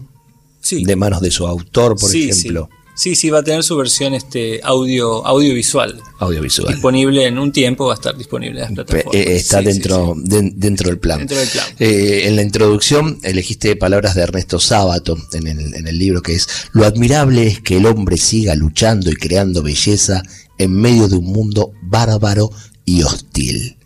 de 0.70 0.96
manos 0.96 1.22
de 1.22 1.32
su 1.32 1.48
autor, 1.48 1.98
por 2.00 2.16
ejemplo. 2.16 2.70
Sí, 2.72 2.85
sí, 2.96 3.30
va 3.30 3.40
a 3.40 3.44
tener 3.44 3.64
su 3.64 3.76
versión 3.76 4.14
este, 4.14 4.62
audio, 4.64 5.26
audiovisual. 5.26 6.02
Audiovisual. 6.20 6.74
Disponible 6.74 7.26
en 7.26 7.38
un 7.38 7.52
tiempo, 7.52 7.88
va 7.88 7.94
a 7.94 7.96
estar 7.96 8.18
disponible 8.18 8.62
en 8.62 8.66
las 8.66 8.74
plataformas. 8.74 9.16
Eh, 9.16 9.36
está 9.36 9.62
dentro, 9.62 10.14
dentro 10.16 10.90
del 10.90 11.00
plan. 11.00 11.20
Dentro 11.20 11.38
del 11.38 11.50
plan. 11.50 11.66
Eh, 11.80 12.24
en 12.26 12.36
la 12.36 12.42
introducción 12.42 13.20
elegiste 13.24 13.76
palabras 13.76 14.16
de 14.16 14.22
Ernesto 14.22 14.60
Sábato 14.60 15.18
en 15.34 15.48
el, 15.48 15.76
en 15.76 15.88
el 15.88 16.00
libro 16.00 16.22
que 16.22 16.34
es, 16.34 16.48
lo 16.72 16.86
admirable 16.86 17.48
es 17.48 17.62
que 17.62 17.78
el 17.78 17.86
hombre 17.86 18.18
siga 18.18 18.56
luchando 18.56 19.12
y 19.12 19.16
creando 19.16 19.62
belleza 19.62 20.24
en 20.58 20.74
medio 20.74 21.08
de 21.08 21.18
un 21.18 21.26
mundo 21.26 21.74
bárbaro 21.82 22.50
y 22.86 23.04
hostil. 23.04 23.78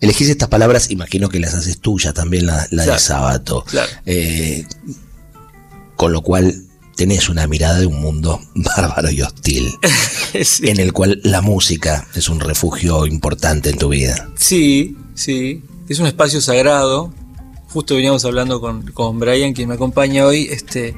elegís 0.00 0.28
estas 0.28 0.48
palabras, 0.48 0.90
imagino 0.90 1.28
que 1.28 1.40
las 1.40 1.54
haces 1.54 1.78
tuyas 1.78 2.14
también, 2.14 2.46
la, 2.46 2.66
de 2.70 2.98
sábado. 2.98 3.64
Eh, 4.06 4.64
con 5.96 6.12
lo 6.12 6.22
cual 6.22 6.67
tenés 6.98 7.28
una 7.28 7.46
mirada 7.46 7.78
de 7.78 7.86
un 7.86 8.00
mundo 8.00 8.40
bárbaro 8.56 9.08
y 9.10 9.22
hostil, 9.22 9.72
en 10.62 10.80
el 10.80 10.92
cual 10.92 11.20
la 11.22 11.40
música 11.40 12.08
es 12.14 12.28
un 12.28 12.40
refugio 12.40 13.06
importante 13.06 13.70
en 13.70 13.78
tu 13.78 13.90
vida. 13.90 14.28
Sí, 14.36 14.96
sí, 15.14 15.62
es 15.88 16.00
un 16.00 16.06
espacio 16.06 16.40
sagrado. 16.40 17.14
Justo 17.68 17.94
veníamos 17.94 18.24
hablando 18.24 18.60
con, 18.60 18.82
con 18.90 19.20
Brian, 19.20 19.52
quien 19.52 19.68
me 19.68 19.76
acompaña 19.76 20.26
hoy. 20.26 20.48
Este, 20.50 20.96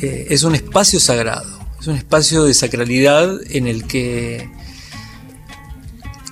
eh, 0.00 0.28
es 0.30 0.44
un 0.44 0.54
espacio 0.54 0.98
sagrado, 0.98 1.58
es 1.78 1.86
un 1.86 1.96
espacio 1.96 2.44
de 2.44 2.54
sacralidad 2.54 3.38
en 3.50 3.66
el 3.66 3.86
que 3.86 4.50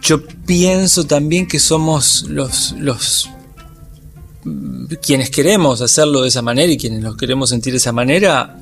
yo 0.01 0.27
pienso 0.27 1.05
también 1.05 1.47
que 1.47 1.59
somos 1.59 2.25
los, 2.29 2.73
los 2.79 3.29
quienes 5.03 5.29
queremos 5.29 5.83
hacerlo 5.83 6.23
de 6.23 6.29
esa 6.29 6.41
manera 6.41 6.73
y 6.73 6.79
quienes 6.79 7.01
nos 7.01 7.19
queremos 7.19 7.51
sentir 7.51 7.75
de 7.75 7.77
esa 7.77 7.93
manera, 7.93 8.57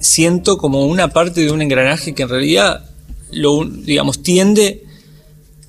siento 0.00 0.58
como 0.58 0.86
una 0.86 1.08
parte 1.08 1.40
de 1.40 1.50
un 1.50 1.62
engranaje 1.62 2.14
que 2.14 2.22
en 2.22 2.28
realidad 2.28 2.84
lo, 3.30 3.64
digamos, 3.64 4.22
tiende 4.22 4.84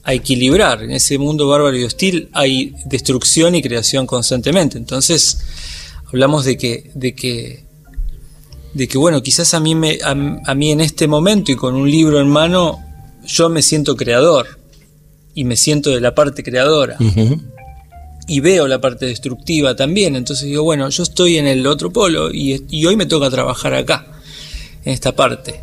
a 0.04 0.14
equilibrar. 0.14 0.84
En 0.84 0.92
ese 0.92 1.18
mundo 1.18 1.48
bárbaro 1.48 1.78
y 1.78 1.84
hostil 1.84 2.30
hay 2.34 2.74
destrucción 2.86 3.56
y 3.56 3.62
creación 3.62 4.06
constantemente. 4.06 4.78
Entonces, 4.78 5.40
hablamos 6.08 6.46
de 6.46 6.58
que, 6.58 6.92
de 6.94 7.14
que, 7.14 7.66
de 8.74 8.88
que 8.88 8.98
bueno, 8.98 9.22
quizás 9.22 9.54
a 9.54 9.60
mí, 9.60 9.76
me, 9.76 10.00
a, 10.04 10.56
mí 10.56 10.72
en 10.72 10.82
este 10.82 11.08
momento 11.08 11.52
y 11.52 11.56
con 11.56 11.76
un 11.76 11.90
libro 11.90 12.20
en 12.20 12.28
mano, 12.28 12.80
yo 13.26 13.50
me 13.50 13.62
siento 13.62 13.96
creador 13.96 14.60
y 15.36 15.44
me 15.44 15.56
siento 15.56 15.92
de 15.92 16.02
la 16.02 16.16
parte 16.16 16.44
creadora. 16.44 16.98
Y 18.28 18.42
veo 18.42 18.68
la 18.68 18.80
parte 18.80 19.08
destructiva 19.08 19.76
también. 19.76 20.16
Entonces 20.16 20.46
digo, 20.46 20.64
bueno, 20.64 20.88
yo 20.90 21.04
estoy 21.04 21.38
en 21.38 21.48
el 21.48 21.66
otro 21.66 21.92
polo 21.92 22.32
y, 22.32 22.64
y 22.70 22.86
hoy 22.86 22.96
me 22.96 23.06
toca 23.06 23.30
trabajar 23.30 23.74
acá, 23.74 24.19
en 24.86 24.94
esta 24.94 25.16
parte. 25.16 25.62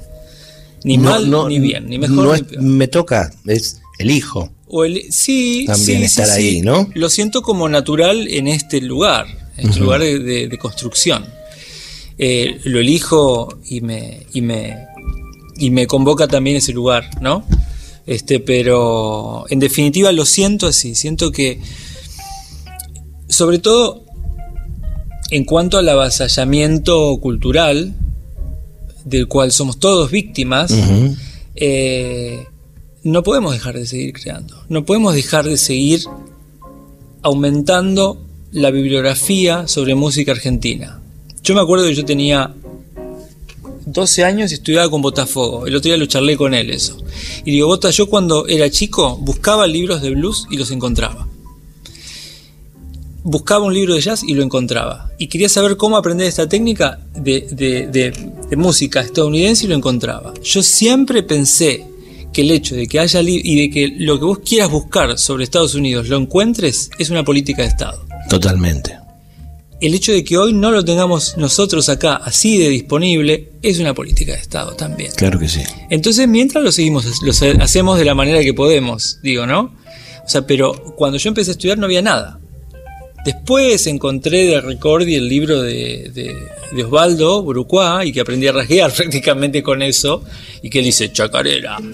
Ni 0.84 0.98
mal, 0.98 1.28
ni 1.48 1.58
bien, 1.58 1.88
ni 1.88 1.98
mejor, 1.98 2.36
ni 2.36 2.42
peor. 2.42 2.62
Me 2.62 2.88
toca, 2.88 3.32
es 3.46 3.80
el 3.98 4.10
hijo. 4.10 4.52
O 4.68 4.84
el, 4.84 5.12
sí, 5.12 5.64
también 5.66 6.02
estar 6.02 6.28
ahí, 6.30 6.60
¿no? 6.60 6.90
Lo 6.94 7.08
siento 7.08 7.42
como 7.42 7.68
natural 7.68 8.28
en 8.28 8.48
este 8.48 8.80
lugar 8.80 9.26
en 9.56 9.72
su 9.72 9.80
lugar 9.80 10.00
de, 10.00 10.58
construcción. 10.60 11.24
Eh, 12.18 12.60
lo 12.64 12.80
elijo 12.80 13.58
y 13.68 13.80
me, 13.80 14.26
y 14.32 14.40
me, 14.40 14.76
y 15.58 15.70
me 15.70 15.86
convoca 15.86 16.28
también 16.28 16.56
ese 16.56 16.72
lugar, 16.72 17.10
¿no? 17.20 17.44
Este, 18.06 18.40
pero 18.40 19.44
en 19.50 19.58
definitiva 19.58 20.12
lo 20.12 20.24
siento 20.24 20.66
así, 20.66 20.94
siento 20.94 21.32
que, 21.32 21.60
sobre 23.28 23.58
todo 23.58 24.04
en 25.30 25.44
cuanto 25.44 25.78
al 25.78 25.88
avasallamiento 25.88 27.18
cultural, 27.20 27.94
del 29.06 29.28
cual 29.28 29.52
somos 29.52 29.78
todos 29.78 30.10
víctimas, 30.10 30.74
eh, 31.54 32.44
no 33.04 33.22
podemos 33.22 33.52
dejar 33.52 33.78
de 33.78 33.86
seguir 33.86 34.12
creando, 34.12 34.62
no 34.68 34.84
podemos 34.84 35.14
dejar 35.14 35.46
de 35.46 35.56
seguir 35.56 36.02
aumentando 37.22 38.20
la 38.52 38.70
bibliografía 38.70 39.66
sobre 39.68 39.94
música 39.94 40.32
argentina. 40.32 41.00
Yo 41.42 41.54
me 41.54 41.60
acuerdo 41.60 41.86
que 41.86 41.94
yo 41.94 42.04
tenía 42.04 42.52
12 43.86 44.24
años 44.24 44.50
y 44.50 44.54
estudiaba 44.54 44.90
con 44.90 45.00
Botafogo. 45.00 45.66
El 45.66 45.76
otro 45.76 45.88
día 45.88 45.96
lo 45.96 46.06
charlé 46.06 46.36
con 46.36 46.52
él 46.54 46.70
eso. 46.70 46.98
Y 47.44 47.52
digo, 47.52 47.68
Bota, 47.68 47.90
yo 47.90 48.08
cuando 48.08 48.48
era 48.48 48.68
chico 48.68 49.16
buscaba 49.18 49.68
libros 49.68 50.02
de 50.02 50.10
blues 50.10 50.46
y 50.50 50.56
los 50.56 50.72
encontraba. 50.72 51.28
Buscaba 53.28 53.64
un 53.64 53.74
libro 53.74 53.94
de 53.94 54.00
jazz 54.00 54.22
y 54.22 54.34
lo 54.34 54.44
encontraba. 54.44 55.10
Y 55.18 55.26
quería 55.26 55.48
saber 55.48 55.76
cómo 55.76 55.96
aprender 55.96 56.28
esta 56.28 56.48
técnica 56.48 57.00
de, 57.12 57.40
de 57.50 58.56
música 58.56 59.00
estadounidense 59.00 59.64
y 59.64 59.68
lo 59.68 59.74
encontraba. 59.74 60.32
Yo 60.44 60.62
siempre 60.62 61.24
pensé 61.24 61.84
que 62.32 62.42
el 62.42 62.52
hecho 62.52 62.76
de 62.76 62.86
que 62.86 63.00
haya 63.00 63.20
y 63.22 63.60
de 63.62 63.70
que 63.70 63.96
lo 63.98 64.20
que 64.20 64.24
vos 64.26 64.38
quieras 64.38 64.70
buscar 64.70 65.18
sobre 65.18 65.42
Estados 65.42 65.74
Unidos 65.74 66.08
lo 66.08 66.18
encuentres 66.18 66.88
es 67.00 67.10
una 67.10 67.24
política 67.24 67.62
de 67.62 67.68
Estado. 67.68 68.06
Totalmente. 68.28 68.96
El 69.80 69.92
hecho 69.92 70.12
de 70.12 70.22
que 70.22 70.38
hoy 70.38 70.52
no 70.52 70.70
lo 70.70 70.84
tengamos 70.84 71.36
nosotros 71.36 71.88
acá 71.88 72.14
así 72.14 72.58
de 72.58 72.68
disponible 72.68 73.50
es 73.60 73.80
una 73.80 73.92
política 73.92 74.32
de 74.34 74.38
Estado 74.38 74.76
también. 74.76 75.10
Claro 75.16 75.40
que 75.40 75.48
sí. 75.48 75.62
Entonces, 75.90 76.28
mientras 76.28 76.62
lo 76.62 76.70
seguimos, 76.70 77.06
lo 77.22 77.32
hacemos 77.64 77.98
de 77.98 78.04
la 78.04 78.14
manera 78.14 78.40
que 78.42 78.54
podemos, 78.54 79.18
digo, 79.22 79.46
¿no? 79.46 79.74
O 80.24 80.28
sea, 80.28 80.46
pero 80.46 80.94
cuando 80.96 81.18
yo 81.18 81.28
empecé 81.28 81.50
a 81.50 81.52
estudiar 81.52 81.78
no 81.78 81.86
había 81.86 82.02
nada. 82.02 82.38
Después 83.26 83.88
encontré 83.88 84.44
de 84.44 84.60
Recordi 84.60 85.16
el 85.16 85.28
libro 85.28 85.60
de, 85.60 86.12
de, 86.14 86.84
Osvaldo 86.84 87.42
Burucuá 87.42 88.04
y 88.04 88.12
que 88.12 88.20
aprendí 88.20 88.46
a 88.46 88.52
rasguear 88.52 88.92
prácticamente 88.96 89.64
con 89.64 89.82
eso 89.82 90.22
y 90.62 90.70
que 90.70 90.78
él 90.78 90.84
dice 90.84 91.12
chacarera. 91.12 91.78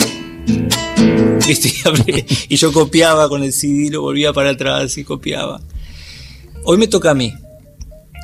Y 2.49 2.57
yo 2.57 2.73
copiaba 2.73 3.29
con 3.29 3.42
el 3.42 3.53
CD, 3.53 3.90
lo 3.90 4.03
volvía 4.03 4.33
para 4.33 4.51
atrás 4.51 4.97
y 4.97 5.05
copiaba. 5.05 5.61
Hoy 6.64 6.79
me 6.79 6.87
toca 6.87 7.11
a 7.11 7.14
mí. 7.14 7.35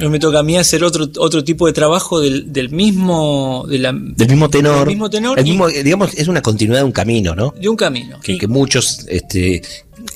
Hoy 0.01 0.09
me 0.09 0.21
toca 0.21 0.39
a 0.39 0.43
mí 0.45 0.57
hacer 0.57 0.85
otro, 0.85 1.09
otro 1.19 1.43
tipo 1.43 1.67
de 1.67 1.73
trabajo 1.73 2.21
del, 2.21 2.53
del 2.53 2.71
mismo 2.71 3.65
del 3.67 3.93
mismo 4.29 4.49
tenor. 4.49 4.79
Del 4.79 4.89
mismo 4.89 5.11
tenor. 5.11 5.43
digamos, 5.43 6.15
es 6.15 6.29
una 6.29 6.41
continuidad 6.41 6.81
de 6.83 6.85
un 6.85 6.93
camino, 6.93 7.35
¿no? 7.35 7.53
De 7.61 7.69
un 7.69 7.77
camino. 7.77 8.21
Que, 8.21 8.39
que 8.39 8.47
muchos 8.47 9.05
este, 9.09 9.63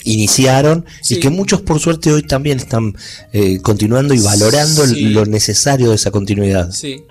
iniciaron 0.05 0.85
y 1.09 1.17
que 1.17 1.31
muchos 1.31 1.61
por 1.61 1.81
suerte 1.81 2.13
hoy 2.13 2.23
también 2.23 2.59
están 2.59 2.97
eh, 3.33 3.61
continuando 3.61 4.15
y 4.15 4.21
valorando 4.21 4.85
lo 4.87 5.27
necesario 5.27 5.91
de 5.91 5.97
esa 5.97 6.11
continuidad. 6.11 6.71
Sí. 6.71 7.03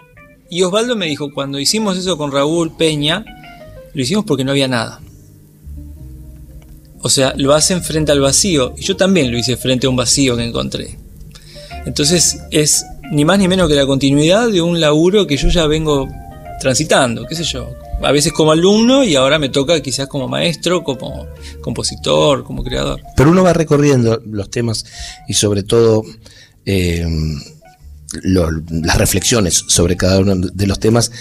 Y 0.49 0.63
Osvaldo 0.63 0.95
me 0.95 1.05
dijo, 1.05 1.31
cuando 1.33 1.59
hicimos 1.59 1.97
eso 1.97 2.17
con 2.17 2.31
Raúl 2.31 2.75
Peña, 2.75 3.23
lo 3.93 4.01
hicimos 4.01 4.25
porque 4.25 4.43
no 4.43 4.51
había 4.51 4.67
nada. 4.67 4.99
O 7.01 7.09
sea, 7.09 7.33
lo 7.37 7.53
hacen 7.53 7.83
frente 7.83 8.11
al 8.11 8.19
vacío. 8.19 8.73
Y 8.77 8.81
yo 8.81 8.95
también 8.95 9.31
lo 9.31 9.37
hice 9.37 9.57
frente 9.57 9.87
a 9.87 9.89
un 9.89 9.95
vacío 9.95 10.37
que 10.37 10.43
encontré. 10.43 10.97
Entonces 11.85 12.39
es 12.51 12.85
ni 13.11 13.25
más 13.25 13.39
ni 13.39 13.47
menos 13.47 13.67
que 13.67 13.75
la 13.75 13.85
continuidad 13.85 14.49
de 14.49 14.61
un 14.61 14.79
laburo 14.79 15.25
que 15.25 15.37
yo 15.37 15.49
ya 15.49 15.65
vengo 15.67 16.07
transitando, 16.59 17.25
qué 17.25 17.35
sé 17.35 17.43
yo. 17.43 17.69
A 18.03 18.11
veces 18.11 18.33
como 18.33 18.51
alumno 18.51 19.03
y 19.03 19.15
ahora 19.15 19.39
me 19.39 19.49
toca 19.49 19.81
quizás 19.81 20.07
como 20.07 20.27
maestro, 20.27 20.83
como 20.83 21.27
compositor, 21.61 22.43
como 22.43 22.63
creador. 22.63 23.01
Pero 23.15 23.31
uno 23.31 23.43
va 23.43 23.53
recorriendo 23.53 24.21
los 24.25 24.49
temas 24.49 24.85
y 25.27 25.33
sobre 25.33 25.63
todo 25.63 26.03
eh, 26.65 27.05
las 28.23 28.97
reflexiones 28.97 29.63
sobre 29.67 29.97
cada 29.97 30.19
uno 30.19 30.35
de 30.35 30.67
los 30.67 30.79
temas 30.79 31.11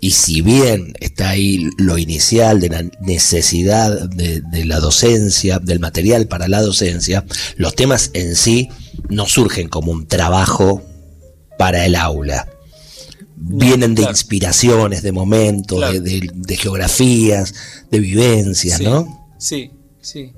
y 0.00 0.12
si 0.12 0.40
bien 0.40 0.94
está 1.00 1.30
ahí 1.30 1.68
lo 1.76 1.98
inicial 1.98 2.58
de 2.58 2.70
la 2.70 2.82
necesidad 3.00 4.08
de, 4.08 4.64
la 4.64 4.80
docencia, 4.80 5.58
del 5.58 5.78
material 5.78 6.26
para 6.26 6.48
la 6.48 6.62
docencia, 6.62 7.24
los 7.56 7.74
temas 7.74 8.10
en 8.14 8.34
sí 8.34 8.70
no 9.10 9.26
surgen 9.26 9.68
como 9.68 9.92
un 9.92 10.06
trabajo 10.06 10.82
para 11.58 11.84
el 11.84 11.96
aula. 11.96 12.48
Vienen 13.42 13.94
de 13.94 14.02
inspiraciones, 14.02 15.02
de 15.02 15.12
momentos, 15.12 15.80
de, 16.02 16.56
geografías, 16.56 17.54
de 17.90 17.98
vivencias, 17.98 18.80
¿no? 18.80 19.32
Sí, 19.38 19.70
sí. 20.00 20.32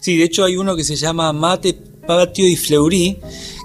Sí, 0.00 0.18
de 0.18 0.24
hecho 0.24 0.44
hay 0.44 0.56
uno 0.56 0.76
que 0.76 0.84
se 0.84 0.96
llama 0.96 1.32
Mate, 1.32 1.72
Patio 1.72 2.46
y 2.46 2.56
Fleurí, 2.56 3.18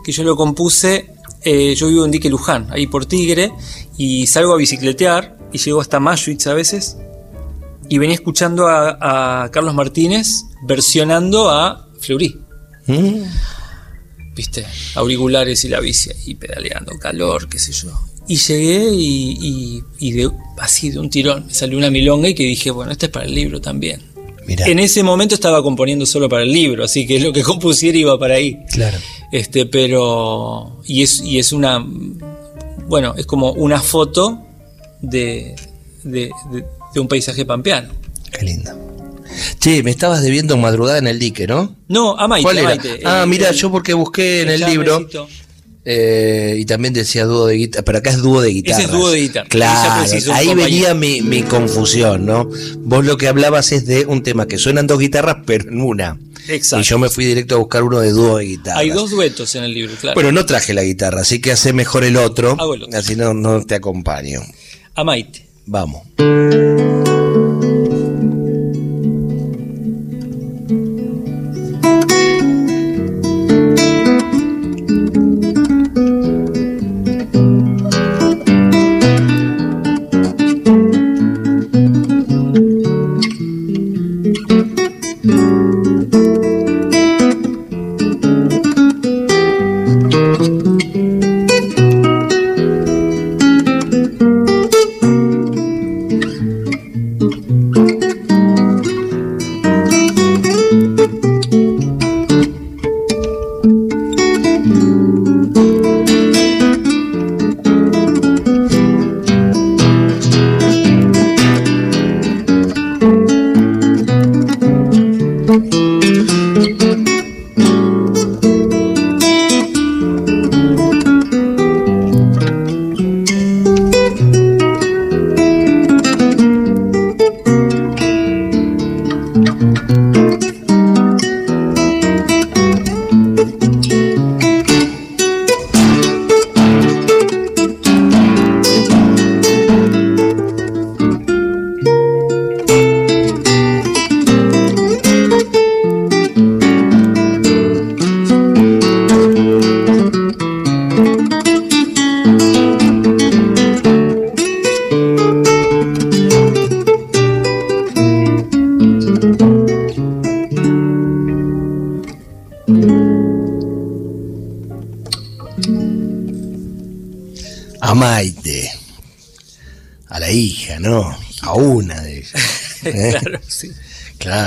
que 0.05 0.13
yo 0.13 0.23
lo 0.23 0.37
compuse 0.37 1.13
eh, 1.43 1.73
yo 1.75 1.87
vivo 1.87 2.03
en 2.03 2.11
Dique 2.11 2.29
Luján, 2.29 2.67
ahí 2.71 2.87
por 2.87 3.05
Tigre, 3.05 3.51
y 3.97 4.27
salgo 4.27 4.53
a 4.53 4.57
bicicletear 4.57 5.37
y 5.53 5.57
llego 5.57 5.79
hasta 5.79 5.99
Maschwitz 5.99 6.47
a 6.47 6.53
veces. 6.53 6.97
Y 7.87 7.97
venía 7.97 8.15
escuchando 8.15 8.67
a, 8.67 9.49
Carlos 9.51 9.73
Martínez 9.73 10.43
versionando 10.63 11.49
a 11.49 11.87
Fleury. 11.99 12.39
Mm. 12.87 13.23
Viste, 14.35 14.65
auriculares 14.95 15.63
y 15.65 15.69
la 15.69 15.79
bici 15.79 16.11
y 16.25 16.35
pedaleando, 16.35 16.97
calor, 16.99 17.49
qué 17.49 17.57
sé 17.57 17.71
yo. 17.71 17.91
Y 18.29 18.35
llegué 18.35 18.91
y, 18.93 20.11
de, 20.11 20.29
así 20.59 20.91
de 20.91 20.99
un 20.99 21.09
tirón 21.09 21.47
me 21.47 21.53
salió 21.53 21.79
una 21.79 21.89
milonga 21.89 22.29
y 22.29 22.35
que 22.35 22.43
dije, 22.43 22.69
bueno, 22.69 22.91
este 22.91 23.07
es 23.07 23.11
para 23.11 23.25
el 23.25 23.33
libro 23.33 23.59
también. 23.59 24.01
En 24.47 24.77
ese 24.79 25.01
momento 25.03 25.33
estaba 25.35 25.61
componiendo 25.63 26.05
solo 26.05 26.29
para 26.29 26.43
el 26.43 26.51
libro, 26.51 26.83
así 26.83 27.07
que 27.07 27.19
lo 27.19 27.33
que 27.33 27.41
compusiera 27.43 27.97
iba 27.97 28.17
para 28.19 28.35
ahí. 28.35 28.59
Claro. 28.71 28.97
Este, 29.31 29.65
pero. 29.65 30.81
Y 30.85 31.01
es, 31.03 31.21
y 31.21 31.39
es 31.39 31.51
una. 31.51 31.83
Bueno, 32.87 33.15
es 33.17 33.25
como 33.25 33.51
una 33.51 33.81
foto 33.81 34.39
de, 35.01 35.55
de, 36.03 36.31
un 36.95 37.07
paisaje 37.07 37.45
pampeano. 37.45 37.89
Qué 38.31 38.45
lindo. 38.45 38.71
Che, 39.59 39.83
me 39.83 39.91
estabas 39.91 40.21
debiendo 40.21 40.55
madrugada 40.57 40.97
en 40.97 41.07
el 41.07 41.19
dique, 41.19 41.45
¿no? 41.47 41.75
No, 41.87 42.17
a 42.17 42.27
Maite. 42.27 43.01
Ah, 43.05 43.25
mira, 43.27 43.51
yo 43.51 43.71
porque 43.71 43.93
busqué 43.93 44.41
en 44.41 44.49
el, 44.49 44.61
libro. 44.61 45.07
Eh, 45.85 46.57
y 46.59 46.65
también 46.65 46.93
decía 46.93 47.25
dúo 47.25 47.47
de 47.47 47.55
guitarra, 47.55 47.85
pero 47.85 47.97
acá 47.99 48.09
es 48.09 48.17
dúo 48.17 48.41
de 48.41 48.49
guitarra. 48.49 48.77
Ese 48.77 48.85
es 48.85 48.91
dúo 48.91 49.09
de 49.09 49.21
guitarra. 49.21 49.47
Claro, 49.47 50.11
ahí 50.33 50.53
venía 50.53 50.93
mi, 50.93 51.21
mi, 51.21 51.41
confusión, 51.43 52.25
¿no? 52.25 52.49
Vos 52.79 53.05
lo 53.05 53.17
que 53.17 53.27
hablabas 53.27 53.71
es 53.71 53.85
de 53.85 54.05
un 54.05 54.21
tema 54.21 54.45
que 54.45 54.57
suenan 54.57 54.87
dos 54.87 54.99
guitarras, 54.99 55.37
pero 55.45 55.69
en 55.69 55.81
una. 55.81 56.19
Exacto. 56.47 56.81
Y 56.81 56.83
yo 56.83 56.99
me 56.99 57.09
fui 57.09 57.25
directo 57.25 57.55
a 57.55 57.57
buscar 57.59 57.83
uno 57.83 57.99
de 57.99 58.11
dúo 58.11 58.37
de 58.37 58.45
guitarra. 58.45 58.79
Hay 58.79 58.89
dos 58.89 59.11
duetos 59.11 59.55
en 59.55 59.63
el 59.63 59.73
libro, 59.73 59.95
claro. 59.99 60.15
Bueno, 60.15 60.31
no 60.31 60.45
traje 60.45 60.73
la 60.73 60.83
guitarra, 60.83 61.21
así 61.21 61.39
que 61.39 61.53
hace 61.53 61.73
mejor 61.73 62.03
el 62.03 62.17
otro. 62.17 62.57
Así 62.93 63.15
no, 63.15 63.33
no 63.33 63.65
te 63.65 63.75
acompaño. 63.75 64.41
Amaite. 64.95 65.47
Vamos. 65.65 66.01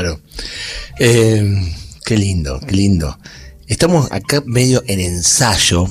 Claro. 0.03 0.21
Eh, 0.99 1.75
qué 2.05 2.17
lindo, 2.17 2.59
qué 2.67 2.75
lindo. 2.75 3.17
Estamos 3.69 4.11
acá 4.11 4.43
medio 4.45 4.83
en 4.89 4.99
ensayo. 4.99 5.89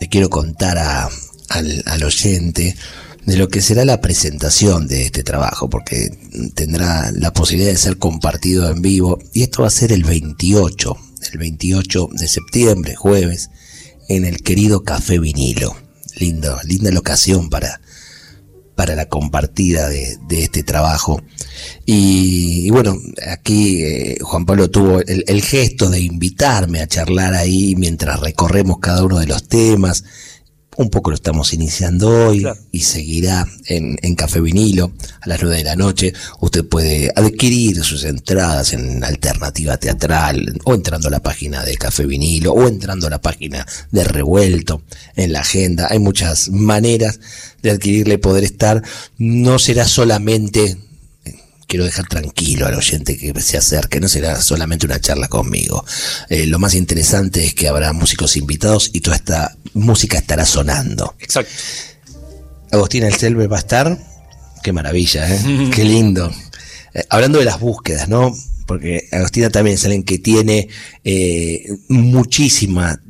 Le 0.00 0.08
quiero 0.08 0.30
contar 0.30 0.78
al, 0.78 1.82
al 1.84 2.04
oyente 2.04 2.74
de 3.26 3.36
lo 3.36 3.48
que 3.48 3.60
será 3.60 3.84
la 3.84 4.00
presentación 4.00 4.88
de 4.88 5.04
este 5.04 5.22
trabajo, 5.22 5.68
porque 5.68 6.08
tendrá 6.54 7.12
la 7.12 7.34
posibilidad 7.34 7.70
de 7.70 7.76
ser 7.76 7.98
compartido 7.98 8.70
en 8.70 8.80
vivo. 8.80 9.18
Y 9.34 9.42
esto 9.42 9.60
va 9.60 9.68
a 9.68 9.70
ser 9.70 9.92
el 9.92 10.04
28, 10.04 10.96
el 11.32 11.38
28 11.38 12.08
de 12.12 12.28
septiembre, 12.28 12.94
jueves, 12.94 13.50
en 14.08 14.24
el 14.24 14.38
querido 14.38 14.84
Café 14.84 15.18
Vinilo. 15.18 15.76
Lindo, 16.16 16.58
linda 16.64 16.90
locación 16.90 17.50
para, 17.50 17.82
para 18.80 18.96
la 18.96 19.10
compartida 19.10 19.90
de, 19.90 20.16
este 20.30 20.62
trabajo. 20.62 21.20
Y, 21.84 22.70
bueno, 22.70 22.96
aquí 23.30 23.84
eh, 23.84 24.16
Juan 24.22 24.46
Pablo 24.46 24.70
tuvo 24.70 25.00
el, 25.00 25.42
gesto 25.42 25.90
de 25.90 26.00
invitarme 26.00 26.80
a 26.80 26.86
charlar 26.86 27.34
ahí 27.34 27.74
mientras 27.76 28.18
recorremos 28.20 28.78
cada 28.78 29.04
uno 29.04 29.18
de 29.18 29.26
los 29.26 29.46
temas 29.48 30.02
un 30.76 30.88
poco 30.88 31.10
lo 31.10 31.16
estamos 31.16 31.52
iniciando 31.52 32.08
hoy 32.08 32.46
y 32.70 32.80
seguirá 32.80 33.46
en, 33.66 33.96
Café 34.14 34.40
Vinilo 34.40 34.92
a 35.20 35.28
las 35.28 35.42
9 35.42 35.58
de 35.58 35.64
la 35.64 35.76
noche. 35.76 36.12
Usted 36.40 36.64
puede 36.64 37.10
adquirir 37.14 37.82
sus 37.82 38.04
entradas 38.04 38.72
en 38.72 39.02
Alternativa 39.02 39.76
Teatral 39.78 40.58
o 40.64 40.74
entrando 40.74 41.08
a 41.08 41.10
la 41.10 41.22
página 41.22 41.64
de 41.64 41.76
Café 41.76 42.06
Vinilo 42.06 42.52
o 42.52 42.68
entrando 42.68 43.06
a 43.06 43.10
la 43.10 43.20
página 43.20 43.66
de 43.90 44.04
Revuelto 44.04 44.82
en 45.16 45.32
la 45.32 45.40
agenda. 45.40 45.88
Hay 45.90 45.98
muchas 45.98 46.50
maneras 46.50 47.18
de 47.62 47.70
adquirirle 47.70 48.18
poder 48.18 48.44
estar. 48.44 48.82
No 49.18 49.58
será 49.58 49.86
solamente 49.86 50.76
quiero 51.70 51.84
dejar 51.84 52.08
tranquilo 52.08 52.66
al 52.66 52.74
oyente 52.74 53.16
que 53.16 53.32
se 53.40 53.56
acerque, 53.56 54.00
no 54.00 54.08
será 54.08 54.40
solamente 54.42 54.86
una 54.86 55.00
charla 55.00 55.28
conmigo. 55.28 55.84
Eh, 56.28 56.46
lo 56.46 56.58
más 56.58 56.74
interesante 56.74 57.44
es 57.44 57.54
que 57.54 57.68
habrá 57.68 57.92
músicos 57.92 58.36
invitados 58.36 58.90
y 58.92 59.00
toda 59.00 59.16
esta 59.16 59.56
música 59.74 60.18
estará 60.18 60.44
sonando. 60.44 61.14
Exacto. 61.20 61.52
Agostina 62.72 63.06
El 63.06 63.14
Selve 63.14 63.46
va 63.46 63.56
a 63.56 63.60
estar. 63.60 63.98
Qué 64.64 64.72
maravilla, 64.72 65.32
¿eh? 65.32 65.70
Qué 65.74 65.84
lindo. 65.84 66.32
Eh, 66.92 67.04
hablando 67.08 67.38
de 67.38 67.44
las 67.44 67.60
búsquedas, 67.60 68.08
¿no? 68.08 68.36
Porque 68.66 69.08
Agostina 69.12 69.48
también 69.50 69.76
es 69.76 69.84
alguien 69.84 70.02
que 70.02 70.18
tiene 70.18 70.68
eh, 71.04 71.66
muchísima 71.88 73.00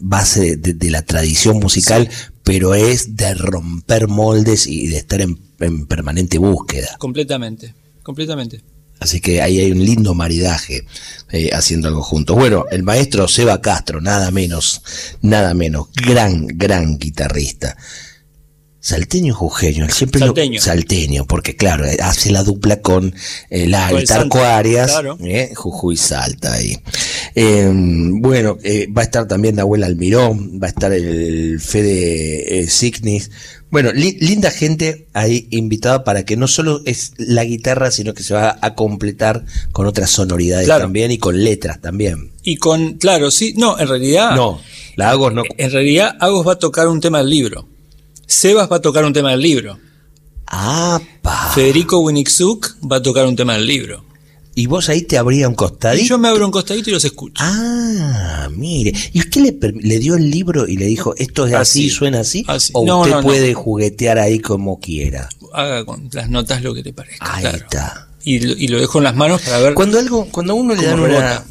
base 0.00 0.56
de, 0.56 0.90
la 0.90 1.02
tradición 1.02 1.58
musical, 1.58 2.08
pero 2.46 2.74
es 2.74 3.16
de 3.16 3.34
romper 3.34 4.08
moldes 4.08 4.66
y 4.66 4.86
de 4.86 4.96
estar 4.96 5.20
en 5.20 5.46
en 5.60 5.86
permanente 5.86 6.38
búsqueda. 6.38 6.96
Completamente, 6.98 7.74
completamente. 8.02 8.62
Así 8.98 9.20
que 9.20 9.42
ahí 9.42 9.60
hay 9.60 9.72
un 9.72 9.84
lindo 9.84 10.14
maridaje 10.14 10.86
eh, 11.30 11.50
haciendo 11.52 11.88
algo 11.88 12.02
juntos. 12.02 12.34
Bueno, 12.34 12.64
el 12.70 12.82
maestro 12.82 13.28
Seba 13.28 13.60
Castro, 13.60 14.00
nada 14.00 14.30
menos, 14.30 14.82
nada 15.20 15.52
menos, 15.52 15.88
gran, 15.92 16.46
gran 16.46 16.98
guitarrista. 16.98 17.76
Salteño 18.86 19.34
jujeño, 19.34 19.88
siempre 19.90 20.20
salteño. 20.20 20.60
salteño, 20.60 21.26
porque 21.26 21.56
claro, 21.56 21.86
hace 22.00 22.30
la 22.30 22.44
dupla 22.44 22.82
con 22.82 23.12
el 23.50 23.74
eh, 23.74 23.76
Altarco 23.76 24.38
Arias, 24.38 24.94
eh, 25.24 25.50
Jujuy 25.56 25.96
Salta 25.96 26.52
ahí. 26.52 26.78
Em, 27.34 28.20
bueno, 28.22 28.56
va 28.96 29.02
a 29.02 29.04
estar 29.04 29.26
también 29.26 29.56
Nahuel 29.56 29.82
Almirón, 29.82 30.60
va 30.62 30.68
a 30.68 30.70
estar 30.70 30.92
el 30.92 31.58
Fede 31.58 32.68
Signis, 32.68 33.32
bueno, 33.70 33.90
linda 33.92 34.52
gente 34.52 35.08
ahí 35.14 35.48
invitada 35.50 36.04
para 36.04 36.24
que 36.24 36.36
no 36.36 36.46
solo 36.46 36.82
es 36.84 37.14
la 37.16 37.42
guitarra, 37.42 37.90
sino 37.90 38.14
que 38.14 38.22
se 38.22 38.34
va 38.34 38.56
a 38.62 38.76
completar 38.76 39.44
con 39.72 39.88
otras 39.88 40.12
sonoridades 40.12 40.68
también 40.68 41.10
y 41.10 41.18
con 41.18 41.42
letras 41.42 41.80
también. 41.80 42.30
Y 42.44 42.58
con, 42.58 42.98
claro, 42.98 43.32
sí, 43.32 43.52
no, 43.56 43.80
en 43.80 43.88
realidad. 43.88 44.36
No, 44.36 44.60
la 44.94 45.10
Agos 45.10 45.34
no. 45.34 45.42
En 45.58 45.72
realidad, 45.72 46.16
Agos 46.20 46.46
va 46.46 46.52
a 46.52 46.58
tocar 46.60 46.86
un 46.86 47.00
tema 47.00 47.18
del 47.18 47.30
libro. 47.30 47.75
Sebas 48.26 48.70
va 48.70 48.76
a 48.76 48.80
tocar 48.80 49.04
un 49.04 49.12
tema 49.12 49.30
del 49.30 49.40
libro. 49.40 49.78
Ah, 50.46 51.00
Federico 51.54 51.98
Winixuk 52.00 52.76
va 52.90 52.96
a 52.96 53.02
tocar 53.02 53.26
un 53.26 53.36
tema 53.36 53.54
del 53.54 53.66
libro. 53.66 54.04
Y 54.54 54.68
vos 54.68 54.88
ahí 54.88 55.02
te 55.02 55.18
abría 55.18 55.48
un 55.48 55.54
costadito. 55.54 56.02
Y 56.02 56.08
yo 56.08 56.18
me 56.18 56.28
abro 56.28 56.46
un 56.46 56.50
costadito 56.50 56.88
y 56.88 56.94
los 56.94 57.04
escucho. 57.04 57.34
Ah, 57.44 58.48
mire. 58.50 58.92
¿Y 59.12 59.18
usted 59.18 59.42
le, 59.42 59.72
le 59.80 59.98
dio 59.98 60.14
el 60.14 60.30
libro 60.30 60.66
y 60.66 60.78
le 60.78 60.86
dijo, 60.86 61.14
esto 61.18 61.46
es 61.46 61.52
así, 61.52 61.90
suena 61.90 62.20
así? 62.20 62.44
¿O 62.72 63.00
usted 63.00 63.20
puede 63.20 63.52
juguetear 63.52 64.18
ahí 64.18 64.38
como 64.38 64.80
quiera? 64.80 65.28
Haga 65.52 65.84
con 65.84 66.08
las 66.10 66.30
notas 66.30 66.62
lo 66.62 66.72
que 66.72 66.82
te 66.82 66.94
parezca. 66.94 67.34
Ahí 67.34 67.44
está. 67.44 68.08
Y, 68.24 68.66
lo 68.68 68.80
dejo 68.80 68.98
en 68.98 69.04
las 69.04 69.14
manos 69.14 69.42
para 69.42 69.58
ver. 69.60 69.74
Cuando 69.74 69.98
algo, 69.98 70.26
cuando 70.30 70.54
uno 70.54 70.74
le 70.74 70.86
dan 70.86 71.00
una, 71.00 71.44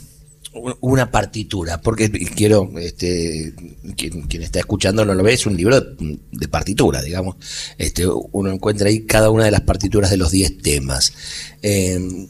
una 0.81 1.11
partitura, 1.11 1.81
porque 1.81 2.09
quiero, 2.11 2.69
este, 2.79 3.53
quien, 3.97 4.41
está 4.41 4.59
escuchando 4.59 5.03
no 5.03 5.13
lo 5.13 5.23
ve, 5.23 5.33
es 5.33 5.45
un 5.45 5.57
libro 5.57 5.79
de 5.81 6.47
partitura, 6.47 7.01
digamos. 7.01 7.35
Este, 7.77 8.07
uno 8.07 8.51
encuentra 8.51 8.89
ahí 8.89 9.01
cada 9.01 9.29
una 9.29 9.45
de 9.45 9.51
las 9.51 9.61
partituras 9.61 10.09
de 10.09 10.17
los 10.17 10.31
10 10.31 10.59
temas. 10.59 11.13
Eh, 11.61 12.27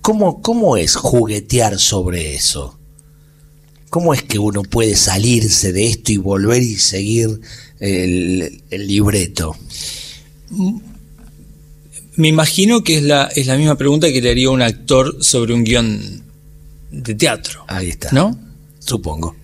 ¿Cómo, 0.00 0.40
¿Cómo 0.40 0.76
es 0.76 0.96
juguetear 0.96 1.78
sobre 1.78 2.34
eso? 2.34 2.78
¿Cómo 3.90 4.14
es 4.14 4.22
que 4.22 4.38
uno 4.38 4.62
puede 4.62 4.96
salirse 4.96 5.72
de 5.72 5.86
esto 5.86 6.12
y 6.12 6.16
volver 6.16 6.62
y 6.62 6.76
seguir 6.76 7.40
el, 7.78 8.62
libreto? 8.70 9.54
Me 12.16 12.28
imagino 12.28 12.82
que 12.82 12.96
es 12.96 13.02
la, 13.02 13.24
es 13.36 13.46
la 13.46 13.58
misma 13.58 13.76
pregunta 13.76 14.10
que 14.10 14.22
le 14.22 14.30
haría 14.30 14.50
un 14.50 14.62
actor 14.62 15.22
sobre 15.22 15.52
un 15.52 15.62
guion 15.62 16.22
de 16.92 17.14
teatro. 17.14 17.64
Ahí 17.66 17.88
está. 17.88 18.10
¿No? 18.12 18.38
Supongo. 18.78 19.34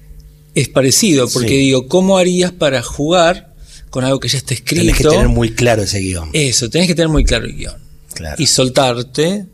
Es 0.54 0.68
parecido, 0.68 1.28
porque 1.28 1.54
digo, 1.54 1.88
¿cómo 1.88 2.18
harías 2.18 2.52
para 2.52 2.82
jugar 2.82 3.54
con 3.90 4.04
algo 4.04 4.20
que 4.20 4.28
ya 4.28 4.38
está 4.38 4.54
escrito? 4.54 4.82
Tenés 4.82 4.96
que 4.96 5.04
tener 5.04 5.28
muy 5.28 5.52
claro 5.52 5.82
ese 5.82 6.00
guion. 6.00 6.30
Eso, 6.32 6.68
tenés 6.68 6.88
que 6.88 6.94
tener 6.94 7.08
muy 7.08 7.24
claro 7.24 7.46
el 7.46 7.56
guion. 7.56 7.76
Claro. 8.14 8.36
Y 8.38 8.46
soltarte. 8.46 9.46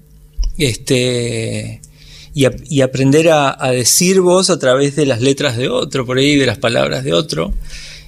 Este 0.57 1.81
y, 2.35 2.81
aprender 2.81 3.31
a, 3.31 3.71
decir 3.71 4.21
vos 4.21 4.51
a 4.51 4.59
través 4.59 4.97
de 4.97 5.07
las 5.07 5.21
letras 5.21 5.57
de 5.57 5.69
otro, 5.69 6.05
por 6.05 6.19
ahí, 6.19 6.35
de 6.37 6.47
las 6.47 6.59
palabras 6.59 7.05
de 7.05 7.13
otro. 7.13 7.55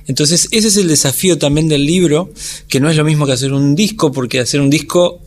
Entonces, 0.08 0.48
ese 0.50 0.68
es 0.68 0.76
el 0.76 0.88
desafío 0.88 1.38
también 1.38 1.68
del 1.68 1.86
libro, 1.86 2.32
que 2.68 2.80
no 2.80 2.90
es 2.90 2.96
lo 2.96 3.04
mismo 3.04 3.24
que 3.24 3.32
hacer 3.32 3.52
un 3.52 3.76
disco, 3.76 4.10
porque 4.10 4.40
hacer 4.40 4.60
un 4.60 4.68
disco, 4.68 5.20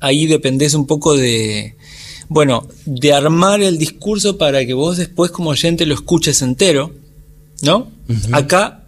ahí 0.00 0.26
dependés 0.26 0.74
un 0.74 0.88
poco 0.88 1.16
de, 1.16 1.76
bueno, 2.32 2.68
de 2.86 3.12
armar 3.12 3.62
el 3.62 3.78
discurso 3.78 4.38
para 4.38 4.64
que 4.64 4.74
vos 4.74 4.96
después 4.96 5.30
como 5.30 5.50
oyente 5.50 5.86
lo 5.86 5.94
escuches 5.94 6.42
entero, 6.42 6.94
¿no? 7.62 7.90
Acá 8.32 8.84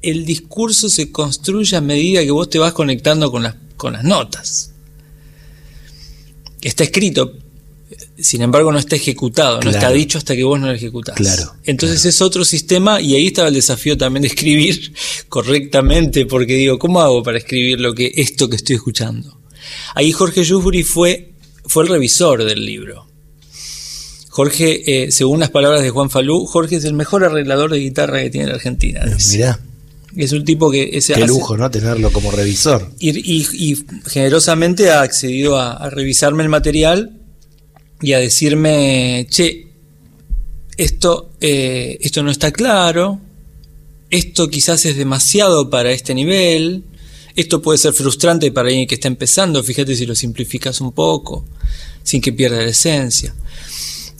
el 0.00 0.24
discurso 0.24 0.88
se 0.88 1.10
construye 1.10 1.76
a 1.76 1.80
medida 1.80 2.22
que 2.22 2.30
vos 2.30 2.48
te 2.50 2.58
vas 2.58 2.72
conectando 2.72 3.30
con 3.30 3.42
las, 3.42 3.56
con 3.76 3.92
las 3.94 4.04
notas. 4.04 4.72
Está 6.60 6.84
escrito, 6.84 7.32
sin 8.18 8.42
embargo 8.42 8.70
no 8.70 8.78
está 8.78 8.96
ejecutado, 8.96 9.60
no 9.60 9.70
está 9.70 9.90
dicho 9.90 10.18
hasta 10.18 10.36
que 10.36 10.44
vos 10.44 10.60
no 10.60 10.68
lo 10.68 10.72
ejecutás. 10.72 11.16
Claro. 11.16 11.54
Entonces 11.64 12.04
es 12.04 12.20
otro 12.20 12.44
sistema 12.44 13.00
y 13.00 13.14
ahí 13.14 13.28
estaba 13.28 13.48
el 13.48 13.54
desafío 13.54 13.96
también 13.96 14.22
de 14.22 14.28
escribir 14.28 14.92
correctamente, 15.28 16.26
porque 16.26 16.54
digo, 16.54 16.78
¿cómo 16.78 17.00
hago 17.00 17.22
para 17.22 17.38
escribir 17.38 17.80
lo 17.80 17.94
que 17.94 18.12
esto 18.16 18.48
que 18.48 18.56
estoy 18.56 18.76
escuchando? 18.76 19.38
Ahí 19.94 20.12
Jorge 20.12 20.44
Yusbury 20.44 20.82
fue, 20.82 21.31
fue 21.72 21.84
el 21.84 21.88
revisor 21.88 22.44
del 22.44 22.64
libro. 22.64 23.06
Jorge, 24.28 25.04
eh, 25.04 25.10
según 25.10 25.40
las 25.40 25.50
palabras 25.50 25.82
de 25.82 25.90
Juan 25.90 26.10
Falú, 26.10 26.46
Jorge 26.46 26.76
es 26.76 26.84
el 26.84 26.94
mejor 26.94 27.24
arreglador 27.24 27.70
de 27.70 27.78
guitarra 27.78 28.22
que 28.22 28.30
tiene 28.30 28.46
la 28.46 28.54
Argentina. 28.54 29.02
Mirá. 29.30 29.60
Es 30.16 30.32
un 30.32 30.44
tipo 30.44 30.70
que... 30.70 30.90
Ese 30.92 31.14
Qué 31.14 31.26
lujo, 31.26 31.56
¿no? 31.56 31.70
Tenerlo 31.70 32.12
como 32.12 32.30
revisor. 32.30 32.90
Y, 32.98 33.76
generosamente 34.06 34.90
ha 34.90 35.02
accedido 35.02 35.58
a 35.58 35.88
revisarme 35.90 36.42
el 36.42 36.48
material 36.48 37.18
y 38.02 38.12
a 38.12 38.18
decirme, 38.18 39.26
che, 39.30 39.68
esto, 40.76 41.30
eh, 41.40 41.98
esto 42.00 42.22
no 42.22 42.30
está 42.30 42.50
claro, 42.50 43.20
esto 44.10 44.48
quizás 44.48 44.84
es 44.84 44.96
demasiado 44.96 45.70
para 45.70 45.92
este 45.92 46.14
nivel, 46.14 46.84
esto 47.36 47.62
puede 47.62 47.78
ser 47.78 47.92
frustrante 47.92 48.52
para 48.52 48.68
alguien 48.68 48.86
que 48.86 48.96
está 48.96 49.08
empezando, 49.08 49.62
fíjate 49.62 49.96
si 49.96 50.06
lo 50.06 50.14
simplificas 50.14 50.80
un 50.80 50.92
poco, 50.92 51.44
sin 52.02 52.20
que 52.20 52.32
pierda 52.32 52.58
la 52.58 52.68
esencia. 52.68 53.34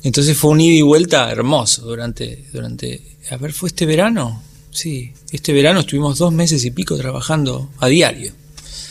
Entonces 0.03 0.37
fue 0.37 0.51
un 0.51 0.61
ida 0.61 0.75
y 0.75 0.83
vuelta 0.83 1.31
hermoso 1.31 1.83
durante, 1.83 2.47
durante, 2.53 3.03
a 3.31 3.37
ver, 3.37 3.53
¿fue 3.53 3.69
este 3.69 3.87
verano? 3.87 4.43
Sí, 4.71 5.13
este 5.31 5.53
verano 5.53 5.81
estuvimos 5.81 6.19
dos 6.19 6.33
meses 6.33 6.65
y 6.65 6.71
pico 6.71 6.97
trabajando 6.97 7.71
a 7.79 7.89
diario. 7.89 8.33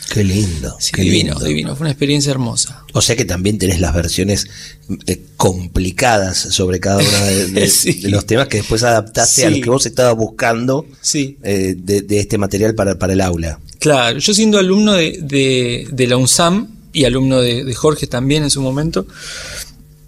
Qué 0.10 0.24
lindo. 0.24 0.78
qué 0.92 1.04
divino, 1.04 1.40
divino. 1.40 1.76
Fue 1.76 1.86
una 1.86 1.92
experiencia 1.92 2.32
hermosa. 2.32 2.84
O 2.94 3.02
sea 3.02 3.16
que 3.16 3.26
también 3.26 3.58
tenés 3.58 3.80
las 3.80 3.94
versiones 3.94 4.48
eh, 5.06 5.22
complicadas 5.38 6.38
sobre 6.38 6.80
cada 6.80 6.98
uno 6.98 7.26
de, 7.54 8.10
los 8.10 8.26
temas 8.26 8.48
que 8.48 8.58
después 8.58 8.84
adaptaste 8.84 9.46
a 9.46 9.50
lo 9.50 9.62
que 9.62 9.70
vos 9.70 9.86
estabas 9.86 10.16
buscando 10.16 10.86
eh, 11.14 11.76
de, 11.78 12.20
este 12.20 12.38
material 12.38 12.76
para, 12.76 13.00
para, 13.00 13.14
el 13.14 13.22
aula. 13.22 13.60
Claro, 13.80 14.20
yo 14.20 14.34
siendo 14.34 14.60
alumno 14.60 14.94
de, 14.94 15.88
la 15.98 16.18
UNSAM 16.18 16.68
y 16.94 17.06
alumno 17.06 17.40
de, 17.40 17.74
Jorge 17.74 18.08
también 18.08 18.44
en 18.44 18.50
su 18.50 18.62
momento, 18.62 19.08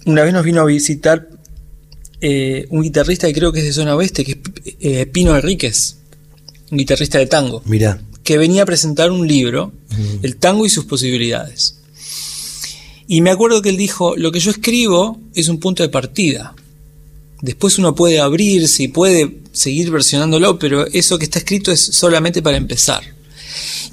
una 0.05 0.23
vez 0.23 0.33
nos 0.33 0.43
vino 0.43 0.61
a 0.61 0.65
visitar 0.65 1.29
eh, 2.19 2.67
un 2.69 2.81
guitarrista 2.81 3.27
que 3.27 3.33
creo 3.33 3.53
que 3.53 3.59
es 3.59 3.65
de 3.65 3.73
zona 3.73 3.95
oeste, 3.95 4.25
que 4.25 4.37
es 4.79 5.07
Pino 5.07 5.35
Enríquez, 5.35 5.95
un 6.71 6.77
guitarrista 6.77 7.19
de 7.19 7.27
tango. 7.27 7.61
Mira 7.65 7.99
que 8.23 8.37
venía 8.37 8.63
a 8.63 8.65
presentar 8.65 9.11
un 9.11 9.27
libro, 9.27 9.73
El 10.21 10.37
tango 10.37 10.65
y 10.65 10.69
sus 10.69 10.85
posibilidades. 10.85 11.75
Y 13.07 13.21
me 13.21 13.31
acuerdo 13.31 13.61
que 13.61 13.69
él 13.69 13.77
dijo, 13.77 14.15
lo 14.15 14.31
que 14.31 14.39
yo 14.39 14.51
escribo 14.51 15.19
es 15.35 15.49
un 15.49 15.59
punto 15.59 15.83
de 15.83 15.89
partida. 15.89 16.55
Después 17.41 17.77
uno 17.77 17.93
puede 17.93 18.19
abrirse 18.19 18.83
y 18.83 18.87
puede 18.87 19.39
seguir 19.51 19.91
versionándolo, 19.91 20.57
pero 20.57 20.87
eso 20.87 21.19
que 21.19 21.25
está 21.25 21.39
escrito 21.39 21.71
es 21.71 21.81
solamente 21.81 22.41
para 22.41 22.57
empezar. 22.57 23.03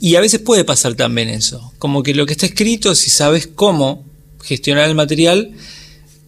Y 0.00 0.14
a 0.14 0.20
veces 0.20 0.40
puede 0.40 0.64
pasar 0.64 0.94
también 0.94 1.28
eso, 1.28 1.72
como 1.78 2.02
que 2.02 2.14
lo 2.14 2.24
que 2.24 2.32
está 2.32 2.46
escrito, 2.46 2.94
si 2.94 3.10
sabes 3.10 3.46
cómo 3.46 4.04
gestionar 4.42 4.88
el 4.88 4.94
material, 4.94 5.52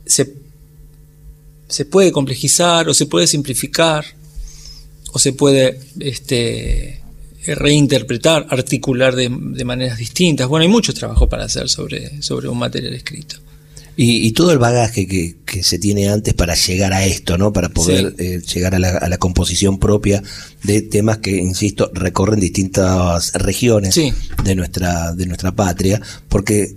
se, 0.05 0.35
se 1.69 1.85
puede 1.87 2.13
complejizar 2.13 2.89
o 2.89 2.95
se 2.95 3.07
puede 3.07 3.27
simplificar 3.27 4.05
o 5.13 5.19
se 5.19 5.33
puede 5.33 5.81
este, 6.01 7.02
reinterpretar, 7.47 8.47
articular 8.51 9.15
de, 9.15 9.29
maneras 9.29 9.99
distintas. 9.99 10.49
Bueno, 10.49 10.63
hay 10.63 10.69
mucho 10.69 10.93
trabajo 10.95 11.29
para 11.29 11.45
hacer 11.45 11.69
sobre, 11.69 12.23
sobre 12.23 12.49
un 12.49 12.59
material 12.59 12.95
escrito. 12.95 13.37
Y, 13.95 14.33
todo 14.33 14.53
el 14.53 14.59
bagaje 14.59 15.07
que, 15.07 15.63
se 15.63 15.79
tiene 15.79 16.09
antes 16.09 16.33
para 16.33 16.55
llegar 16.55 16.95
a 16.95 17.05
esto, 17.05 17.37
¿no? 17.37 17.53
Para 17.53 17.69
poder 17.69 18.15
eh, 18.19 18.41
llegar 18.41 18.75
a 18.75 18.79
la, 18.79 18.89
a 18.89 19.09
la, 19.09 19.19
composición 19.19 19.79
propia 19.79 20.23
de 20.63 20.81
temas 20.81 21.19
que, 21.19 21.37
insisto, 21.37 21.91
recorren 21.93 22.41
distintas 22.41 23.35
regiones 23.35 23.95
de 23.95 24.55
nuestra, 24.55 25.13
de 25.13 25.27
nuestra 25.27 25.53
patria, 25.53 26.01
porque 26.31 26.75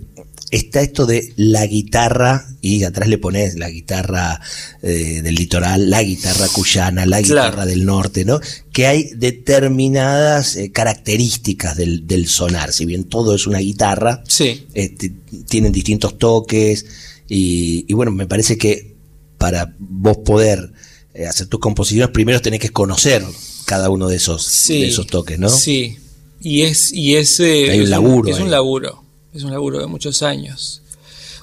está 0.50 0.80
esto 0.80 1.06
de 1.06 1.32
la 1.36 1.66
guitarra, 1.66 2.46
y 2.60 2.84
atrás 2.84 3.08
le 3.08 3.18
pones 3.18 3.56
la 3.56 3.68
guitarra 3.68 4.40
eh, 4.82 5.20
del 5.22 5.34
litoral, 5.34 5.90
la 5.90 6.02
guitarra 6.02 6.46
cuyana, 6.48 7.04
la 7.06 7.20
guitarra 7.20 7.66
del 7.66 7.84
norte, 7.84 8.24
¿no? 8.24 8.40
Que 8.72 8.86
hay 8.86 9.10
determinadas 9.14 10.56
eh, 10.56 10.70
características 10.70 11.76
del, 11.76 12.06
del, 12.06 12.28
sonar, 12.28 12.72
si 12.72 12.84
bien 12.84 13.04
todo 13.04 13.34
es 13.34 13.46
una 13.46 13.58
guitarra, 13.58 14.22
sí. 14.28 14.66
Este, 14.74 15.12
tienen 15.48 15.72
distintos 15.72 16.18
toques, 16.18 16.86
y, 17.28 17.92
bueno, 17.92 18.12
me 18.12 18.26
parece 18.26 18.56
que 18.56 18.94
para 19.36 19.74
vos 19.78 20.18
poder 20.18 20.72
eh, 21.12 21.26
hacer 21.26 21.48
tus 21.48 21.58
composiciones, 21.58 22.10
primero 22.10 22.40
tenés 22.40 22.60
que 22.60 22.70
conocer 22.70 23.24
cada 23.64 23.90
uno 23.90 24.08
de 24.08 24.16
esos, 24.16 24.70
esos 24.70 25.08
toques, 25.08 25.38
¿no? 25.38 25.48
Sí, 25.48 25.96
y 26.40 26.62
es, 26.62 26.92
y 26.92 27.16
es, 27.16 27.40
hay 27.40 27.80
un 27.80 27.90
laburo. 27.90 28.30
es 28.30 28.38
un 28.38 28.52
laburo 28.52 29.05
es 29.36 29.44
un 29.44 29.52
laburo 29.52 29.78
de 29.78 29.86
muchos 29.86 30.22
años. 30.22 30.82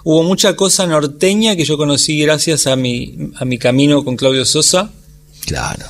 Hubo 0.03 0.23
mucha 0.23 0.55
cosa 0.55 0.85
norteña 0.85 1.55
que 1.55 1.63
yo 1.63 1.77
conocí 1.77 2.19
gracias 2.19 2.67
a 2.67 2.75
mi, 2.75 3.31
a 3.35 3.45
mi 3.45 3.57
camino 3.57 4.03
con 4.03 4.17
Claudio 4.17 4.45
Sosa. 4.45 4.91
Claro. 5.45 5.85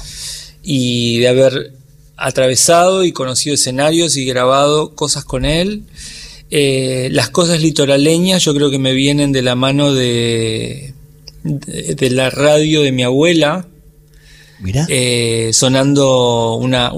Y 0.62 1.20
de 1.20 1.28
haber 1.28 1.74
atravesado 2.16 3.04
y 3.04 3.12
conocido 3.12 3.56
escenarios 3.56 4.16
y 4.18 4.26
grabado 4.26 4.96
cosas 4.96 5.26
con 5.26 5.46
él. 5.46 5.84
Eh, 6.52 7.10
las 7.12 7.30
cosas 7.30 7.62
litoraleñas 7.62 8.44
yo 8.44 8.54
creo 8.54 8.70
que 8.70 8.78
me 8.78 8.94
vienen 8.94 9.32
de 9.32 9.42
la 9.42 9.56
mano 9.56 9.94
de, 9.94 10.94
de 11.44 12.10
la 12.12 12.30
radio 12.30 12.84
de 12.84 12.92
mi 12.92 13.04
abuela, 13.04 13.68
eh, 14.88 15.50
sonando 15.54 16.56
una, 16.56 16.92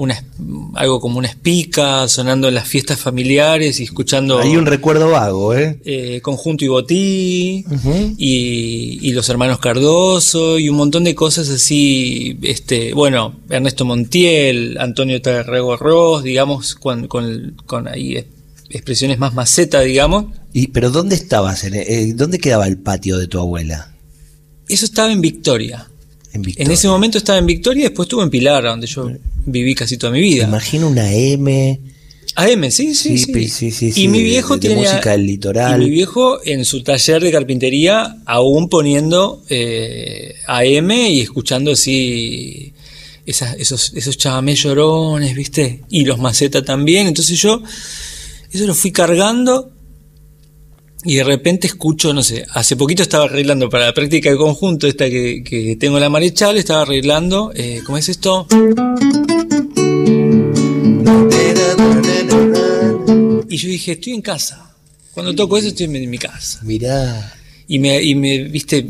algo 0.74 1.00
como 1.00 1.18
una 1.18 1.28
espica, 1.28 2.08
sonando 2.08 2.48
en 2.48 2.54
las 2.54 2.68
fiestas 2.68 2.98
familiares 3.00 3.80
y 3.80 3.84
escuchando. 3.84 4.38
Hay 4.38 4.56
un 4.56 4.66
recuerdo 4.66 5.10
vago, 5.10 5.54
¿eh? 5.54 5.80
eh 5.84 6.20
Conjunto 6.22 6.64
y 6.64 6.68
Botí, 6.68 7.64
y, 8.18 9.12
los 9.12 9.28
hermanos 9.28 9.58
Cardoso, 9.58 10.58
y 10.58 10.68
un 10.68 10.76
montón 10.76 11.04
de 11.04 11.14
cosas 11.14 11.48
así. 11.48 12.38
este 12.42 12.92
Bueno, 12.92 13.34
Ernesto 13.48 13.84
Montiel, 13.84 14.76
Antonio 14.78 15.20
Terrego 15.22 15.76
Ross, 15.76 16.22
digamos, 16.22 16.74
con, 16.74 17.08
con, 17.08 17.88
ahí 17.88 18.24
expresiones 18.68 19.18
más 19.18 19.34
maceta, 19.34 19.80
digamos. 19.80 20.26
¿Y, 20.52 20.68
¿Pero 20.68 20.90
dónde 20.90 21.14
estabas? 21.14 21.64
Eh, 21.64 22.12
¿Dónde 22.14 22.38
quedaba 22.38 22.66
el 22.66 22.78
patio 22.78 23.18
de 23.18 23.26
tu 23.26 23.38
abuela? 23.38 23.92
Eso 24.68 24.84
estaba 24.84 25.12
en 25.12 25.20
Victoria. 25.20 25.88
En, 26.56 26.70
ese 26.70 26.88
momento 26.88 27.18
estaba 27.18 27.38
en 27.38 27.46
Victoria 27.46 27.80
y 27.80 27.84
después 27.84 28.06
estuve 28.06 28.22
en 28.22 28.30
Pilar, 28.30 28.64
donde 28.64 28.86
yo 28.86 29.10
viví 29.44 29.74
casi 29.74 29.96
toda 29.96 30.12
mi 30.12 30.20
vida. 30.20 30.44
imagino 30.44 30.88
una 30.88 31.12
M. 31.12 31.80
AM, 32.38 32.70
sí, 32.70 32.94
sí, 32.94 33.16
sí. 33.16 33.92
y 33.96 34.08
mi 34.08 34.22
viejo 34.22 34.58
tiene 34.58 34.76
música 34.76 35.12
del 35.12 35.26
litoral. 35.26 35.80
Y 35.80 35.86
mi 35.86 35.90
viejo 35.90 36.38
en 36.44 36.66
su 36.66 36.82
taller 36.82 37.22
de 37.22 37.32
carpintería 37.32 38.18
aún 38.26 38.68
poniendo 38.68 39.42
eh, 39.48 40.34
AM 40.46 40.90
y 40.90 41.22
escuchando 41.22 41.72
así 41.72 42.74
esos, 43.24 43.92
esos 43.94 44.18
chamamés 44.18 44.62
llorones, 44.62 45.34
¿viste? 45.34 45.82
Y 45.88 46.04
los 46.04 46.18
macetas 46.18 46.62
también. 46.62 47.06
Entonces 47.06 47.40
yo 47.40 47.62
eso 48.52 48.66
lo 48.66 48.74
fui 48.74 48.92
cargando 48.92 49.70
y 51.06 51.14
de 51.14 51.24
repente 51.24 51.68
escucho, 51.68 52.12
no 52.12 52.22
sé, 52.24 52.44
hace 52.50 52.74
poquito 52.74 53.02
estaba 53.02 53.26
arreglando 53.26 53.70
para 53.70 53.86
la 53.86 53.94
práctica 53.94 54.28
de 54.28 54.36
conjunto, 54.36 54.88
esta 54.88 55.08
que, 55.08 55.76
tengo 55.78 55.98
en 55.98 56.02
la 56.02 56.10
Marechal, 56.10 56.56
estaba 56.56 56.82
arreglando, 56.82 57.52
eh, 57.54 57.80
¿cómo 57.86 57.96
es 57.96 58.08
esto? 58.08 58.48
Y 63.48 63.56
yo 63.56 63.68
dije, 63.68 63.92
estoy 63.92 64.14
en 64.14 64.22
casa. 64.22 64.74
Cuando 65.14 65.32
toco 65.34 65.56
eso 65.56 65.68
estoy 65.68 65.86
en 65.86 66.10
mi 66.10 66.18
casa. 66.18 66.60
Mirá. 66.64 67.32
Y 67.68 67.78
me, 67.78 68.02
y 68.02 68.14
me 68.16 68.42
viste, 68.42 68.84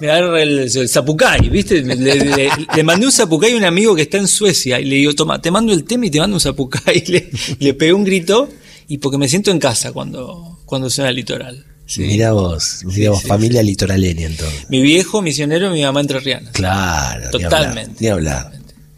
me 0.00 0.08
agarra 0.08 0.40
el, 0.40 0.60
el 0.60 0.88
zapucay, 0.88 1.48
¿viste? 1.48 1.82
Le, 1.82 2.82
mandé 2.84 3.06
un 3.06 3.12
zapucay 3.12 3.52
a 3.52 3.56
un 3.56 3.64
amigo 3.64 3.96
que 3.96 4.02
está 4.02 4.18
en 4.18 4.28
Suecia 4.28 4.78
y 4.78 4.84
le 4.84 4.94
digo, 4.96 5.14
toma, 5.14 5.42
te 5.42 5.50
mando 5.50 5.72
el 5.72 5.82
tema 5.82 6.06
y 6.06 6.10
te 6.10 6.20
mando 6.20 6.36
un 6.36 6.40
zapucay. 6.40 7.04
Le, 7.08 7.28
le 7.58 7.74
pegué 7.74 7.92
un 7.92 8.04
grito 8.04 8.48
y 8.90 8.98
porque 8.98 9.18
me 9.18 9.28
siento 9.28 9.52
en 9.52 9.60
casa 9.60 9.92
cuando, 9.92 10.58
cuando 10.66 10.90
suena 10.90 11.10
el 11.10 11.16
litoral. 11.16 11.64
Mira 11.96 12.32
vos, 12.32 12.80
mira 12.84 13.10
vos, 13.10 13.22
familia 13.22 13.62
litoraleña 13.62 14.26
entonces. 14.26 14.68
Mi 14.68 14.82
viejo 14.82 15.22
misionero, 15.22 15.70
mi 15.70 15.82
mamá 15.82 16.00
entrerriana. 16.00 16.50
Claro, 16.50 17.30
totalmente. 17.30 17.94
Ni 18.00 18.08
hablar. 18.08 18.50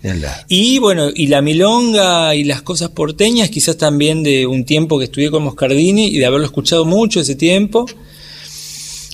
Ni 0.03 0.09
hablar. 0.09 0.47
Y 0.49 0.79
bueno, 0.79 1.11
y 1.15 1.27
la 1.27 1.43
milonga 1.43 2.35
y 2.35 2.45
las 2.45 2.63
cosas 2.63 2.89
porteñas, 2.89 3.51
quizás 3.51 3.77
también 3.77 4.23
de 4.23 4.47
un 4.47 4.65
tiempo 4.65 4.99
que 4.99 5.05
estudié 5.05 5.31
con 5.31 5.43
Moscardini 5.43 6.07
y 6.07 6.19
de 6.19 6.25
haberlo 6.25 6.47
escuchado 6.47 6.87
mucho 6.87 7.21
ese 7.21 7.35
tiempo. 7.35 7.85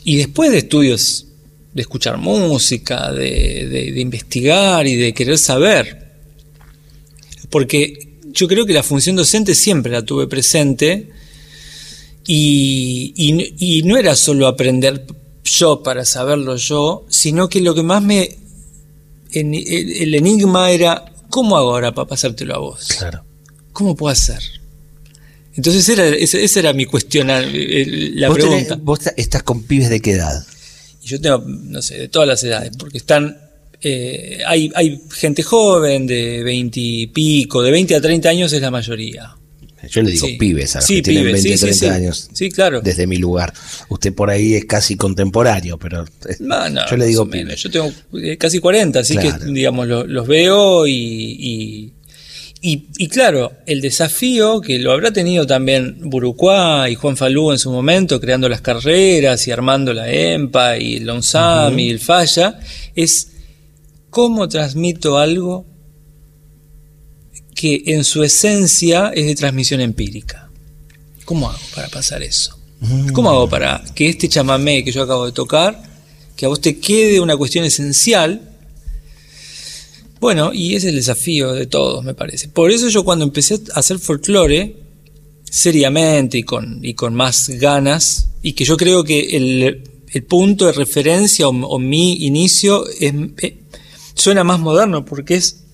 Y 0.04 0.18
después 0.18 0.52
de 0.52 0.58
estudios, 0.58 1.26
de 1.74 1.82
escuchar 1.82 2.18
música, 2.18 3.10
de, 3.10 3.90
de 3.92 4.00
investigar 4.00 4.86
y 4.86 4.94
de 4.94 5.12
querer 5.12 5.38
saber. 5.38 6.12
Porque 7.50 8.07
yo 8.32 8.48
creo 8.48 8.66
que 8.66 8.72
la 8.72 8.82
función 8.82 9.16
docente 9.16 9.54
siempre 9.54 9.92
la 9.92 10.02
tuve 10.02 10.26
presente 10.26 11.10
y, 12.26 13.82
no 13.84 13.96
era 13.96 14.14
solo 14.16 14.46
aprender 14.46 15.06
yo 15.44 15.82
para 15.82 16.04
saberlo 16.04 16.56
yo, 16.56 17.06
sino 17.08 17.48
que 17.48 17.60
lo 17.60 17.74
que 17.74 17.82
más 17.82 18.02
me... 18.02 18.36
el, 19.32 20.14
enigma 20.14 20.70
era, 20.70 21.04
¿cómo 21.30 21.56
hago 21.56 21.70
ahora 21.70 21.94
para 21.94 22.08
pasártelo 22.08 22.54
a 22.54 22.58
vos? 22.58 22.88
Claro. 22.98 23.24
¿Cómo 23.72 23.96
puedo 23.96 24.12
hacer? 24.12 24.42
Entonces 25.54 25.88
era, 25.88 26.06
esa, 26.06 26.60
era 26.60 26.72
mi 26.72 26.84
cuestión, 26.84 27.28
la 27.28 28.32
pregunta. 28.32 28.78
¿Vos 28.80 29.00
estás 29.16 29.42
con 29.42 29.62
pibes 29.62 29.90
de 29.90 30.00
qué 30.00 30.12
edad? 30.12 30.46
yo 31.08 31.20
tengo, 31.20 31.42
no 31.46 31.80
sé, 31.82 31.98
de 31.98 32.08
todas 32.08 32.28
las 32.28 32.44
edades, 32.44 32.72
porque 32.78 32.98
están 32.98 33.38
eh, 33.80 34.40
hay, 34.46 34.70
hay 34.74 35.00
gente 35.10 35.42
joven 35.42 36.06
de 36.06 36.42
20 36.42 36.80
y 36.80 37.06
pico, 37.08 37.62
de 37.62 37.70
20 37.70 37.96
a 37.96 38.00
30 38.00 38.28
años 38.28 38.52
es 38.52 38.60
la 38.60 38.70
mayoría. 38.70 39.34
Yo 39.88 40.02
le 40.02 40.10
digo 40.10 40.26
pibes 40.38 40.74
a 40.74 40.80
los 40.80 40.88
que 40.88 41.02
tienen 41.02 41.32
20 41.32 41.54
a 41.54 41.56
30 41.56 41.94
años. 41.94 42.28
Sí, 42.32 42.50
claro. 42.50 42.80
Desde 42.80 43.06
mi 43.06 43.16
lugar. 43.16 43.52
Usted 43.88 44.12
por 44.12 44.28
ahí 44.28 44.54
es 44.54 44.64
casi 44.64 44.96
contemporáneo, 44.96 45.78
pero 45.78 46.04
yo 46.90 46.96
le 46.96 47.06
digo 47.06 47.30
pibes. 47.30 47.62
Yo 47.62 47.70
tengo 47.70 47.92
eh, 48.20 48.36
casi 48.36 48.58
40, 48.58 48.98
así 48.98 49.16
que 49.16 49.32
digamos 49.46 49.86
los 49.86 50.26
veo 50.26 50.86
y, 50.86 51.92
y, 52.60 53.08
claro, 53.08 53.52
el 53.66 53.80
desafío 53.80 54.60
que 54.60 54.80
lo 54.80 54.90
habrá 54.92 55.12
tenido 55.12 55.46
también 55.46 55.98
Burucuá 56.00 56.90
y 56.90 56.96
Juan 56.96 57.16
Falú 57.16 57.52
en 57.52 57.58
su 57.58 57.70
momento, 57.70 58.20
creando 58.20 58.48
las 58.48 58.60
carreras 58.60 59.46
y 59.46 59.52
armando 59.52 59.94
la 59.94 60.10
EMPA 60.10 60.76
y 60.78 60.96
el 60.96 61.08
ONSAM 61.08 61.78
y 61.78 61.90
el 61.90 62.00
Falla, 62.00 62.58
es 62.96 63.28
cómo 64.10 64.48
transmito 64.48 65.18
algo 65.18 65.66
que 67.54 67.82
en 67.86 68.04
su 68.04 68.22
esencia 68.22 69.10
es 69.14 69.26
de 69.26 69.34
transmisión 69.34 69.80
empírica. 69.80 70.48
¿Cómo 71.24 71.50
hago 71.50 71.58
para 71.74 71.88
pasar 71.88 72.22
eso? 72.22 72.56
Mm. 72.80 73.08
¿Cómo 73.08 73.30
hago 73.30 73.48
para 73.48 73.82
que 73.94 74.08
este 74.08 74.28
chamamé 74.28 74.84
que 74.84 74.92
yo 74.92 75.02
acabo 75.02 75.26
de 75.26 75.32
tocar, 75.32 75.82
que 76.36 76.46
a 76.46 76.48
vos 76.48 76.60
te 76.60 76.78
quede 76.78 77.20
una 77.20 77.36
cuestión 77.36 77.64
esencial? 77.64 78.48
Bueno, 80.20 80.52
y 80.52 80.74
es 80.74 80.84
el 80.84 80.94
desafío 80.94 81.52
de 81.52 81.66
todos, 81.66 82.04
me 82.04 82.14
parece. 82.14 82.48
Por 82.48 82.70
eso 82.70 82.88
yo 82.88 83.04
cuando 83.04 83.24
empecé 83.24 83.60
a 83.74 83.80
hacer 83.80 83.98
folclore, 83.98 84.76
seriamente 85.50 86.38
y 86.38 86.42
con, 86.42 86.84
y 86.84 86.94
con 86.94 87.14
más 87.14 87.48
ganas, 87.48 88.28
y 88.42 88.52
que 88.52 88.64
yo 88.64 88.76
creo 88.76 89.04
que 89.04 89.36
el, 89.36 89.82
punto 90.26 90.66
de 90.66 90.72
referencia 90.72 91.48
o, 91.48 91.78
mi 91.78 92.24
inicio 92.24 92.86
es, 92.88 93.12
eh, 93.42 93.58
suena 94.18 94.44
más 94.44 94.58
moderno 94.60 95.04
porque 95.04 95.36
es 95.36 95.64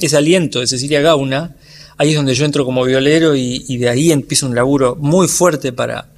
ese 0.00 0.16
aliento 0.16 0.60
de 0.60 0.66
Cecilia 0.66 1.00
Gauna. 1.00 1.56
Ahí 1.96 2.10
es 2.10 2.16
donde 2.16 2.34
yo 2.34 2.44
entro 2.44 2.64
como 2.64 2.84
violero 2.84 3.34
y, 3.34 3.76
de 3.76 3.88
ahí 3.88 4.12
empiezo 4.12 4.46
un 4.46 4.54
laburo 4.54 4.96
muy 4.96 5.26
fuerte 5.26 5.72
para 5.72 6.12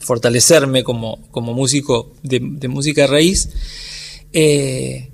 fortalecerme 0.00 0.82
como, 0.82 1.20
como 1.30 1.54
músico 1.54 2.12
de, 2.22 2.40
música 2.68 3.06
raíz. 3.06 3.50
Eh, 4.32 5.10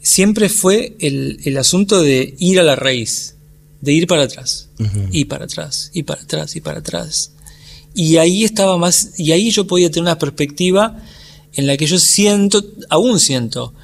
siempre 0.00 0.48
fue 0.48 0.96
el, 1.00 1.56
asunto 1.58 2.00
de 2.00 2.36
ir 2.38 2.60
a 2.60 2.62
la 2.62 2.76
raíz, 2.76 3.34
de 3.80 3.92
ir 3.92 4.06
para 4.06 4.22
atrás, 4.22 4.68
y 5.10 5.24
para 5.24 5.46
atrás, 5.46 5.90
y 5.94 6.04
para 6.04 6.22
atrás, 6.22 6.54
y 6.54 6.60
para 6.60 6.78
atrás. 6.78 7.32
Y 7.92 8.18
ahí 8.18 8.44
estaba 8.44 8.78
más, 8.78 9.18
y 9.18 9.32
ahí 9.32 9.50
yo 9.50 9.66
podía 9.66 9.90
tener 9.90 10.02
una 10.02 10.18
perspectiva 10.18 11.02
en 11.54 11.66
la 11.66 11.76
que 11.76 11.86
yo 11.86 11.98
siento, 11.98 12.64
aún 12.88 13.18
siento, 13.18 13.74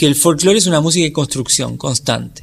que 0.00 0.06
el 0.06 0.14
folclore 0.14 0.56
es 0.56 0.66
una 0.66 0.80
música 0.80 1.04
de 1.04 1.12
construcción 1.12 1.76
constante. 1.76 2.42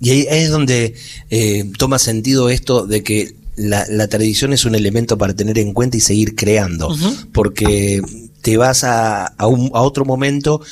Y 0.00 0.08
ahí 0.08 0.26
es 0.26 0.48
donde 0.48 0.94
eh, 1.28 1.70
toma 1.76 1.98
sentido 1.98 2.48
esto 2.48 2.86
de 2.86 3.02
que 3.02 3.36
la, 3.56 4.08
tradición 4.08 4.54
es 4.54 4.64
un 4.64 4.74
elemento 4.74 5.18
para 5.18 5.36
tener 5.36 5.58
en 5.58 5.74
cuenta 5.74 5.98
y 5.98 6.00
seguir 6.00 6.34
creando, 6.34 6.96
porque 7.34 8.00
te 8.40 8.56
vas 8.56 8.84
a, 8.84 9.26
a, 9.26 9.46
un, 9.46 9.70
a 9.74 9.82
otro 9.82 10.06
momento 10.06 10.62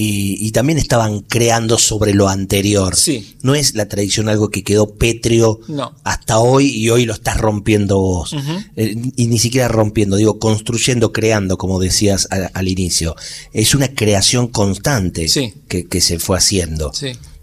y, 0.00 0.52
también 0.52 0.78
estaban 0.78 1.20
creando 1.22 1.76
sobre 1.76 2.14
lo 2.14 2.28
anterior. 2.28 2.94
Sí. 2.94 3.34
No 3.42 3.56
es 3.56 3.74
la 3.74 3.88
tradición 3.88 4.28
algo 4.28 4.48
que 4.48 4.62
quedó 4.62 4.94
pétreo 4.94 5.58
hasta 6.04 6.38
hoy 6.38 6.68
y 6.68 6.88
hoy 6.90 7.04
lo 7.04 7.14
estás 7.14 7.36
rompiendo 7.36 7.98
vos. 7.98 8.32
Eh, 8.76 8.94
y 9.16 9.26
ni 9.26 9.40
siquiera 9.40 9.66
rompiendo, 9.66 10.16
digo, 10.16 10.38
construyendo, 10.38 11.12
creando, 11.12 11.58
como 11.58 11.80
decías 11.80 12.28
al, 12.30 12.68
inicio. 12.68 13.16
Es 13.52 13.74
una 13.74 13.88
creación 13.88 14.46
constante 14.46 15.26
que, 15.66 16.00
se 16.00 16.20
fue 16.20 16.38
haciendo. 16.38 16.92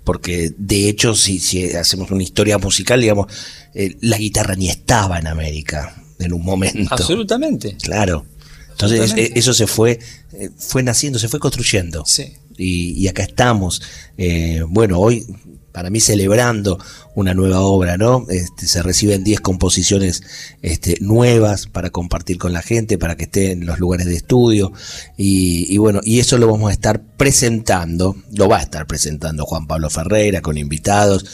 Porque 0.06 0.54
de 0.58 0.88
hecho, 0.88 1.14
si, 1.14 1.40
si 1.40 1.74
hacemos 1.74 2.10
una 2.10 2.24
historia 2.24 2.58
musical, 2.58 3.02
digamos, 3.02 3.28
eh, 3.74 3.98
la 4.00 4.18
guitarra 4.18 4.56
ni 4.56 4.70
estaba 4.70 5.20
en 5.20 5.28
América 5.28 6.02
en 6.20 6.32
un 6.32 6.44
momento. 6.44 6.94
Absolutamente. 6.94 7.76
Claro. 7.82 8.26
Entonces 8.72 9.14
e, 9.18 9.34
eso 9.36 9.54
se 9.54 9.68
fue, 9.68 10.00
eh, 10.34 10.52
fue 10.58 10.84
naciendo, 10.84 11.20
se 11.20 11.28
fue 11.28 11.40
construyendo. 11.40 12.04
Sí 12.06 12.34
y, 12.58 13.08
acá 13.08 13.24
estamos. 13.24 13.82
Eh, 14.18 14.64
bueno, 14.68 15.00
hoy 15.00 15.26
para 15.72 15.90
mí 15.90 16.00
celebrando 16.00 16.80
una 17.16 17.34
nueva 17.34 17.60
obra, 17.60 17.98
¿no? 17.98 18.26
Este, 18.30 18.66
se 18.66 18.82
reciben 18.82 19.26
10 19.26 19.42
composiciones 19.42 20.24
este, 20.62 20.98
nuevas 21.02 21.68
para 21.68 21.90
compartir 21.90 22.38
con 22.38 22.54
la 22.54 22.62
gente, 22.62 22.98
para 22.98 23.18
que 23.18 23.26
estén 23.26 23.64
en 23.64 23.66
los 23.66 23.78
lugares 23.80 24.06
de 24.06 24.16
estudio. 24.16 24.72
Y, 25.18 25.68
y, 25.70 25.78
bueno, 25.78 26.00
y 26.02 26.20
eso 26.20 26.38
lo 26.38 26.50
vamos 26.50 26.70
a 26.70 26.74
estar 26.74 27.04
presentando, 27.18 28.16
lo 28.32 28.48
va 28.48 28.60
a 28.60 28.62
estar 28.62 28.88
presentando 28.88 29.46
Juan 29.46 29.68
Pablo 29.68 29.90
Ferreira 29.90 30.42
con 30.42 30.58
invitados 30.58 31.26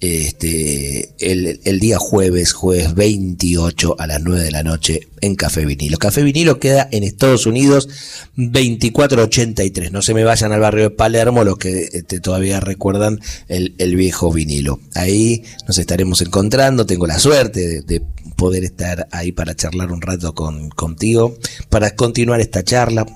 este, 0.00 1.14
el, 1.18 1.80
día 1.80 1.98
jueves, 1.98 2.52
jueves 2.52 2.94
28 2.94 3.96
a 3.98 4.06
las 4.06 4.20
9 4.22 4.42
de 4.42 4.50
la 4.50 4.62
noche 4.62 5.08
en 5.20 5.34
Café 5.36 5.64
Vinilo. 5.64 5.98
Café 5.98 6.22
Vinilo 6.22 6.58
queda 6.58 6.88
en 6.92 7.02
Estados 7.02 7.46
Unidos 7.46 7.88
2483. 8.36 9.92
No 9.92 10.02
se 10.02 10.14
me 10.14 10.24
vayan 10.24 10.52
al 10.52 10.60
barrio 10.60 10.84
de 10.84 10.90
Palermo 10.90 11.44
los 11.44 11.56
que 11.58 11.88
este, 11.92 12.20
todavía 12.20 12.60
recuerdan 12.60 13.20
el, 13.48 13.96
viejo 13.96 14.30
vinilo. 14.30 14.80
Ahí 14.94 15.44
nos 15.66 15.78
estaremos 15.78 16.20
encontrando. 16.20 16.84
Tengo 16.84 17.06
la 17.06 17.18
suerte 17.18 17.82
de, 17.82 18.02
poder 18.36 18.64
estar 18.64 19.08
ahí 19.12 19.32
para 19.32 19.56
charlar 19.56 19.90
un 19.92 20.02
rato 20.02 20.34
con, 20.34 20.68
contigo, 20.68 21.38
para 21.70 21.96
continuar 21.96 22.40
esta 22.42 22.62
charla 22.62 23.06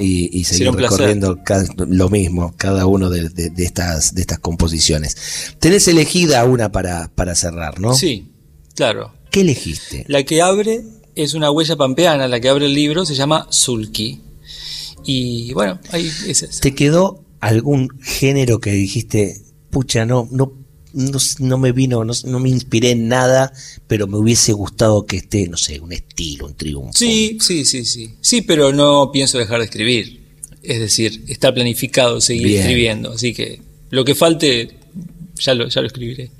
y, 0.00 0.44
seguir 0.44 0.72
recorriendo 0.72 1.38
lo 1.88 2.08
mismo, 2.08 2.54
cada 2.56 2.86
uno 2.86 3.10
de, 3.10 3.30
estas, 3.58 4.14
de 4.14 4.20
estas 4.20 4.38
composiciones. 4.38 5.54
Tenés 5.58 5.88
elegida 5.88 6.44
una 6.44 6.72
para, 6.72 7.08
para 7.14 7.34
cerrar, 7.34 7.80
¿no? 7.80 7.94
Sí, 7.94 8.32
claro. 8.74 9.12
¿Qué 9.30 9.40
elegiste? 9.40 10.04
La 10.08 10.22
que 10.24 10.42
abre 10.42 10.84
es 11.14 11.34
una 11.34 11.50
huella 11.50 11.76
pampeana, 11.76 12.28
la 12.28 12.40
que 12.40 12.48
abre 12.48 12.66
el 12.66 12.74
libro 12.74 13.04
se 13.04 13.14
llama 13.14 13.46
Sulki. 13.50 14.20
Y 15.04 15.52
bueno, 15.52 15.80
ahí 15.90 16.10
es 16.26 16.60
¿Te 16.60 16.74
quedó 16.74 17.24
algún 17.40 17.88
género 18.00 18.60
que 18.60 18.70
dijiste, 18.70 19.42
pucha, 19.70 20.06
no, 20.06 20.28
no 20.30 20.61
no, 20.94 21.58
me 21.58 21.72
vino, 21.72 22.04
no, 22.04 22.38
me 22.38 22.48
inspiré 22.48 22.90
en 22.90 23.08
nada, 23.08 23.52
pero 23.86 24.06
me 24.06 24.18
hubiese 24.18 24.52
gustado 24.52 25.06
que 25.06 25.18
esté, 25.18 25.48
no 25.48 25.56
sé, 25.56 25.80
un 25.80 25.92
estilo, 25.92 26.46
un 26.46 26.54
triunfo. 26.54 26.92
Sí, 26.94 27.38
sí, 27.40 27.64
sí, 27.64 27.84
sí. 27.84 28.14
Sí, 28.20 28.42
pero 28.42 28.72
no 28.72 29.10
pienso 29.12 29.38
dejar 29.38 29.58
de 29.58 29.64
escribir. 29.64 30.22
Es 30.62 30.78
decir, 30.78 31.24
está 31.28 31.52
planificado 31.52 32.20
seguir 32.20 32.58
escribiendo. 32.58 33.12
Así 33.12 33.34
que 33.34 33.60
lo 33.90 34.04
que 34.04 34.14
falte, 34.14 34.78
ya 35.38 35.54
lo, 35.54 35.68
ya 35.68 35.80
lo 35.80 35.86
escribiré. 35.86 36.30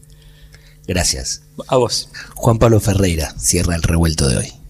Gracias. 0.86 1.42
A 1.68 1.76
vos. 1.76 2.08
Juan 2.34 2.58
Pablo 2.58 2.80
Ferreira 2.80 3.34
cierra 3.38 3.76
el 3.76 3.82
revuelto 3.82 4.28
de 4.28 4.36
hoy. 4.36 4.61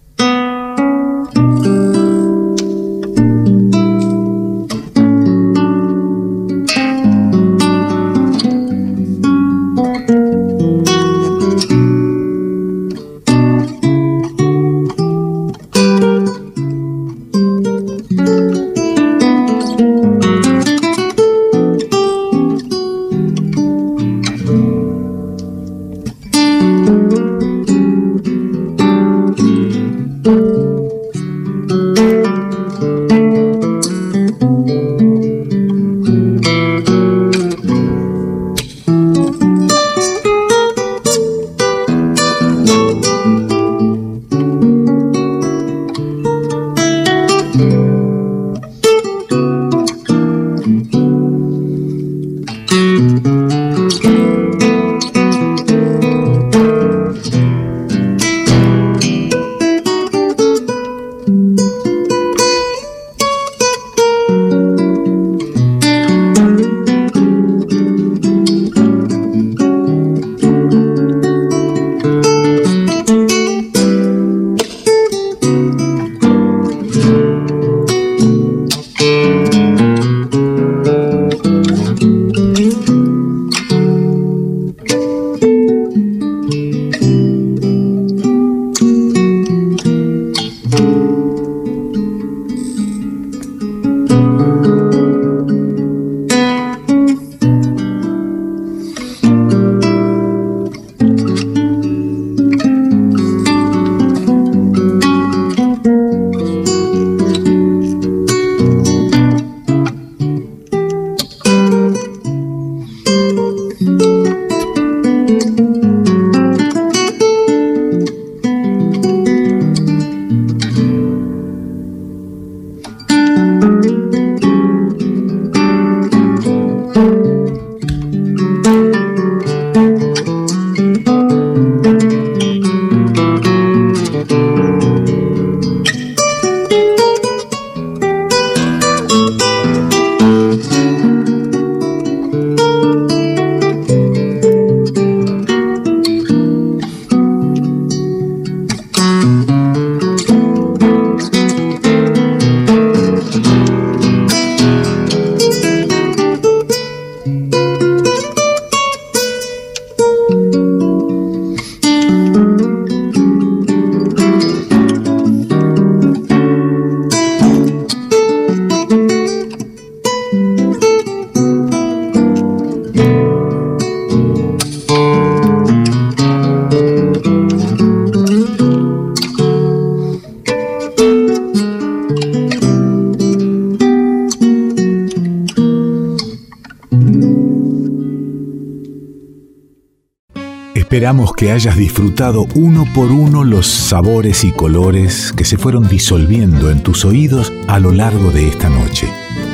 Esperamos 190.92 191.32
que 191.32 191.50
hayas 191.50 191.78
disfrutado 191.78 192.46
uno 192.54 192.84
por 192.94 193.10
uno 193.10 193.44
los 193.44 193.66
sabores 193.66 194.44
y 194.44 194.52
colores 194.52 195.32
que 195.32 195.46
se 195.46 195.56
fueron 195.56 195.88
disolviendo 195.88 196.70
en 196.70 196.82
tus 196.82 197.06
oídos 197.06 197.50
a 197.66 197.78
lo 197.78 197.92
largo 197.92 198.30
de 198.30 198.46
esta 198.46 198.68
noche. 198.68 199.08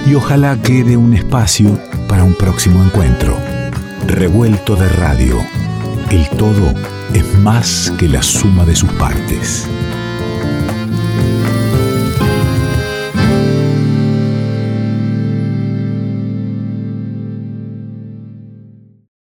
Y 0.04 0.16
ojalá 0.16 0.60
quede 0.60 0.96
un 0.96 1.14
espacio 1.14 1.78
para 2.08 2.24
un 2.24 2.34
próximo 2.34 2.84
encuentro. 2.84 3.36
Revuelto 4.08 4.74
de 4.74 4.88
radio. 4.88 5.38
El 6.10 6.28
todo 6.30 6.74
es 7.14 7.38
más 7.38 7.92
que 7.96 8.08
la 8.08 8.24
suma 8.24 8.64
de 8.64 8.74
sus 8.74 8.90
partes. 8.94 9.68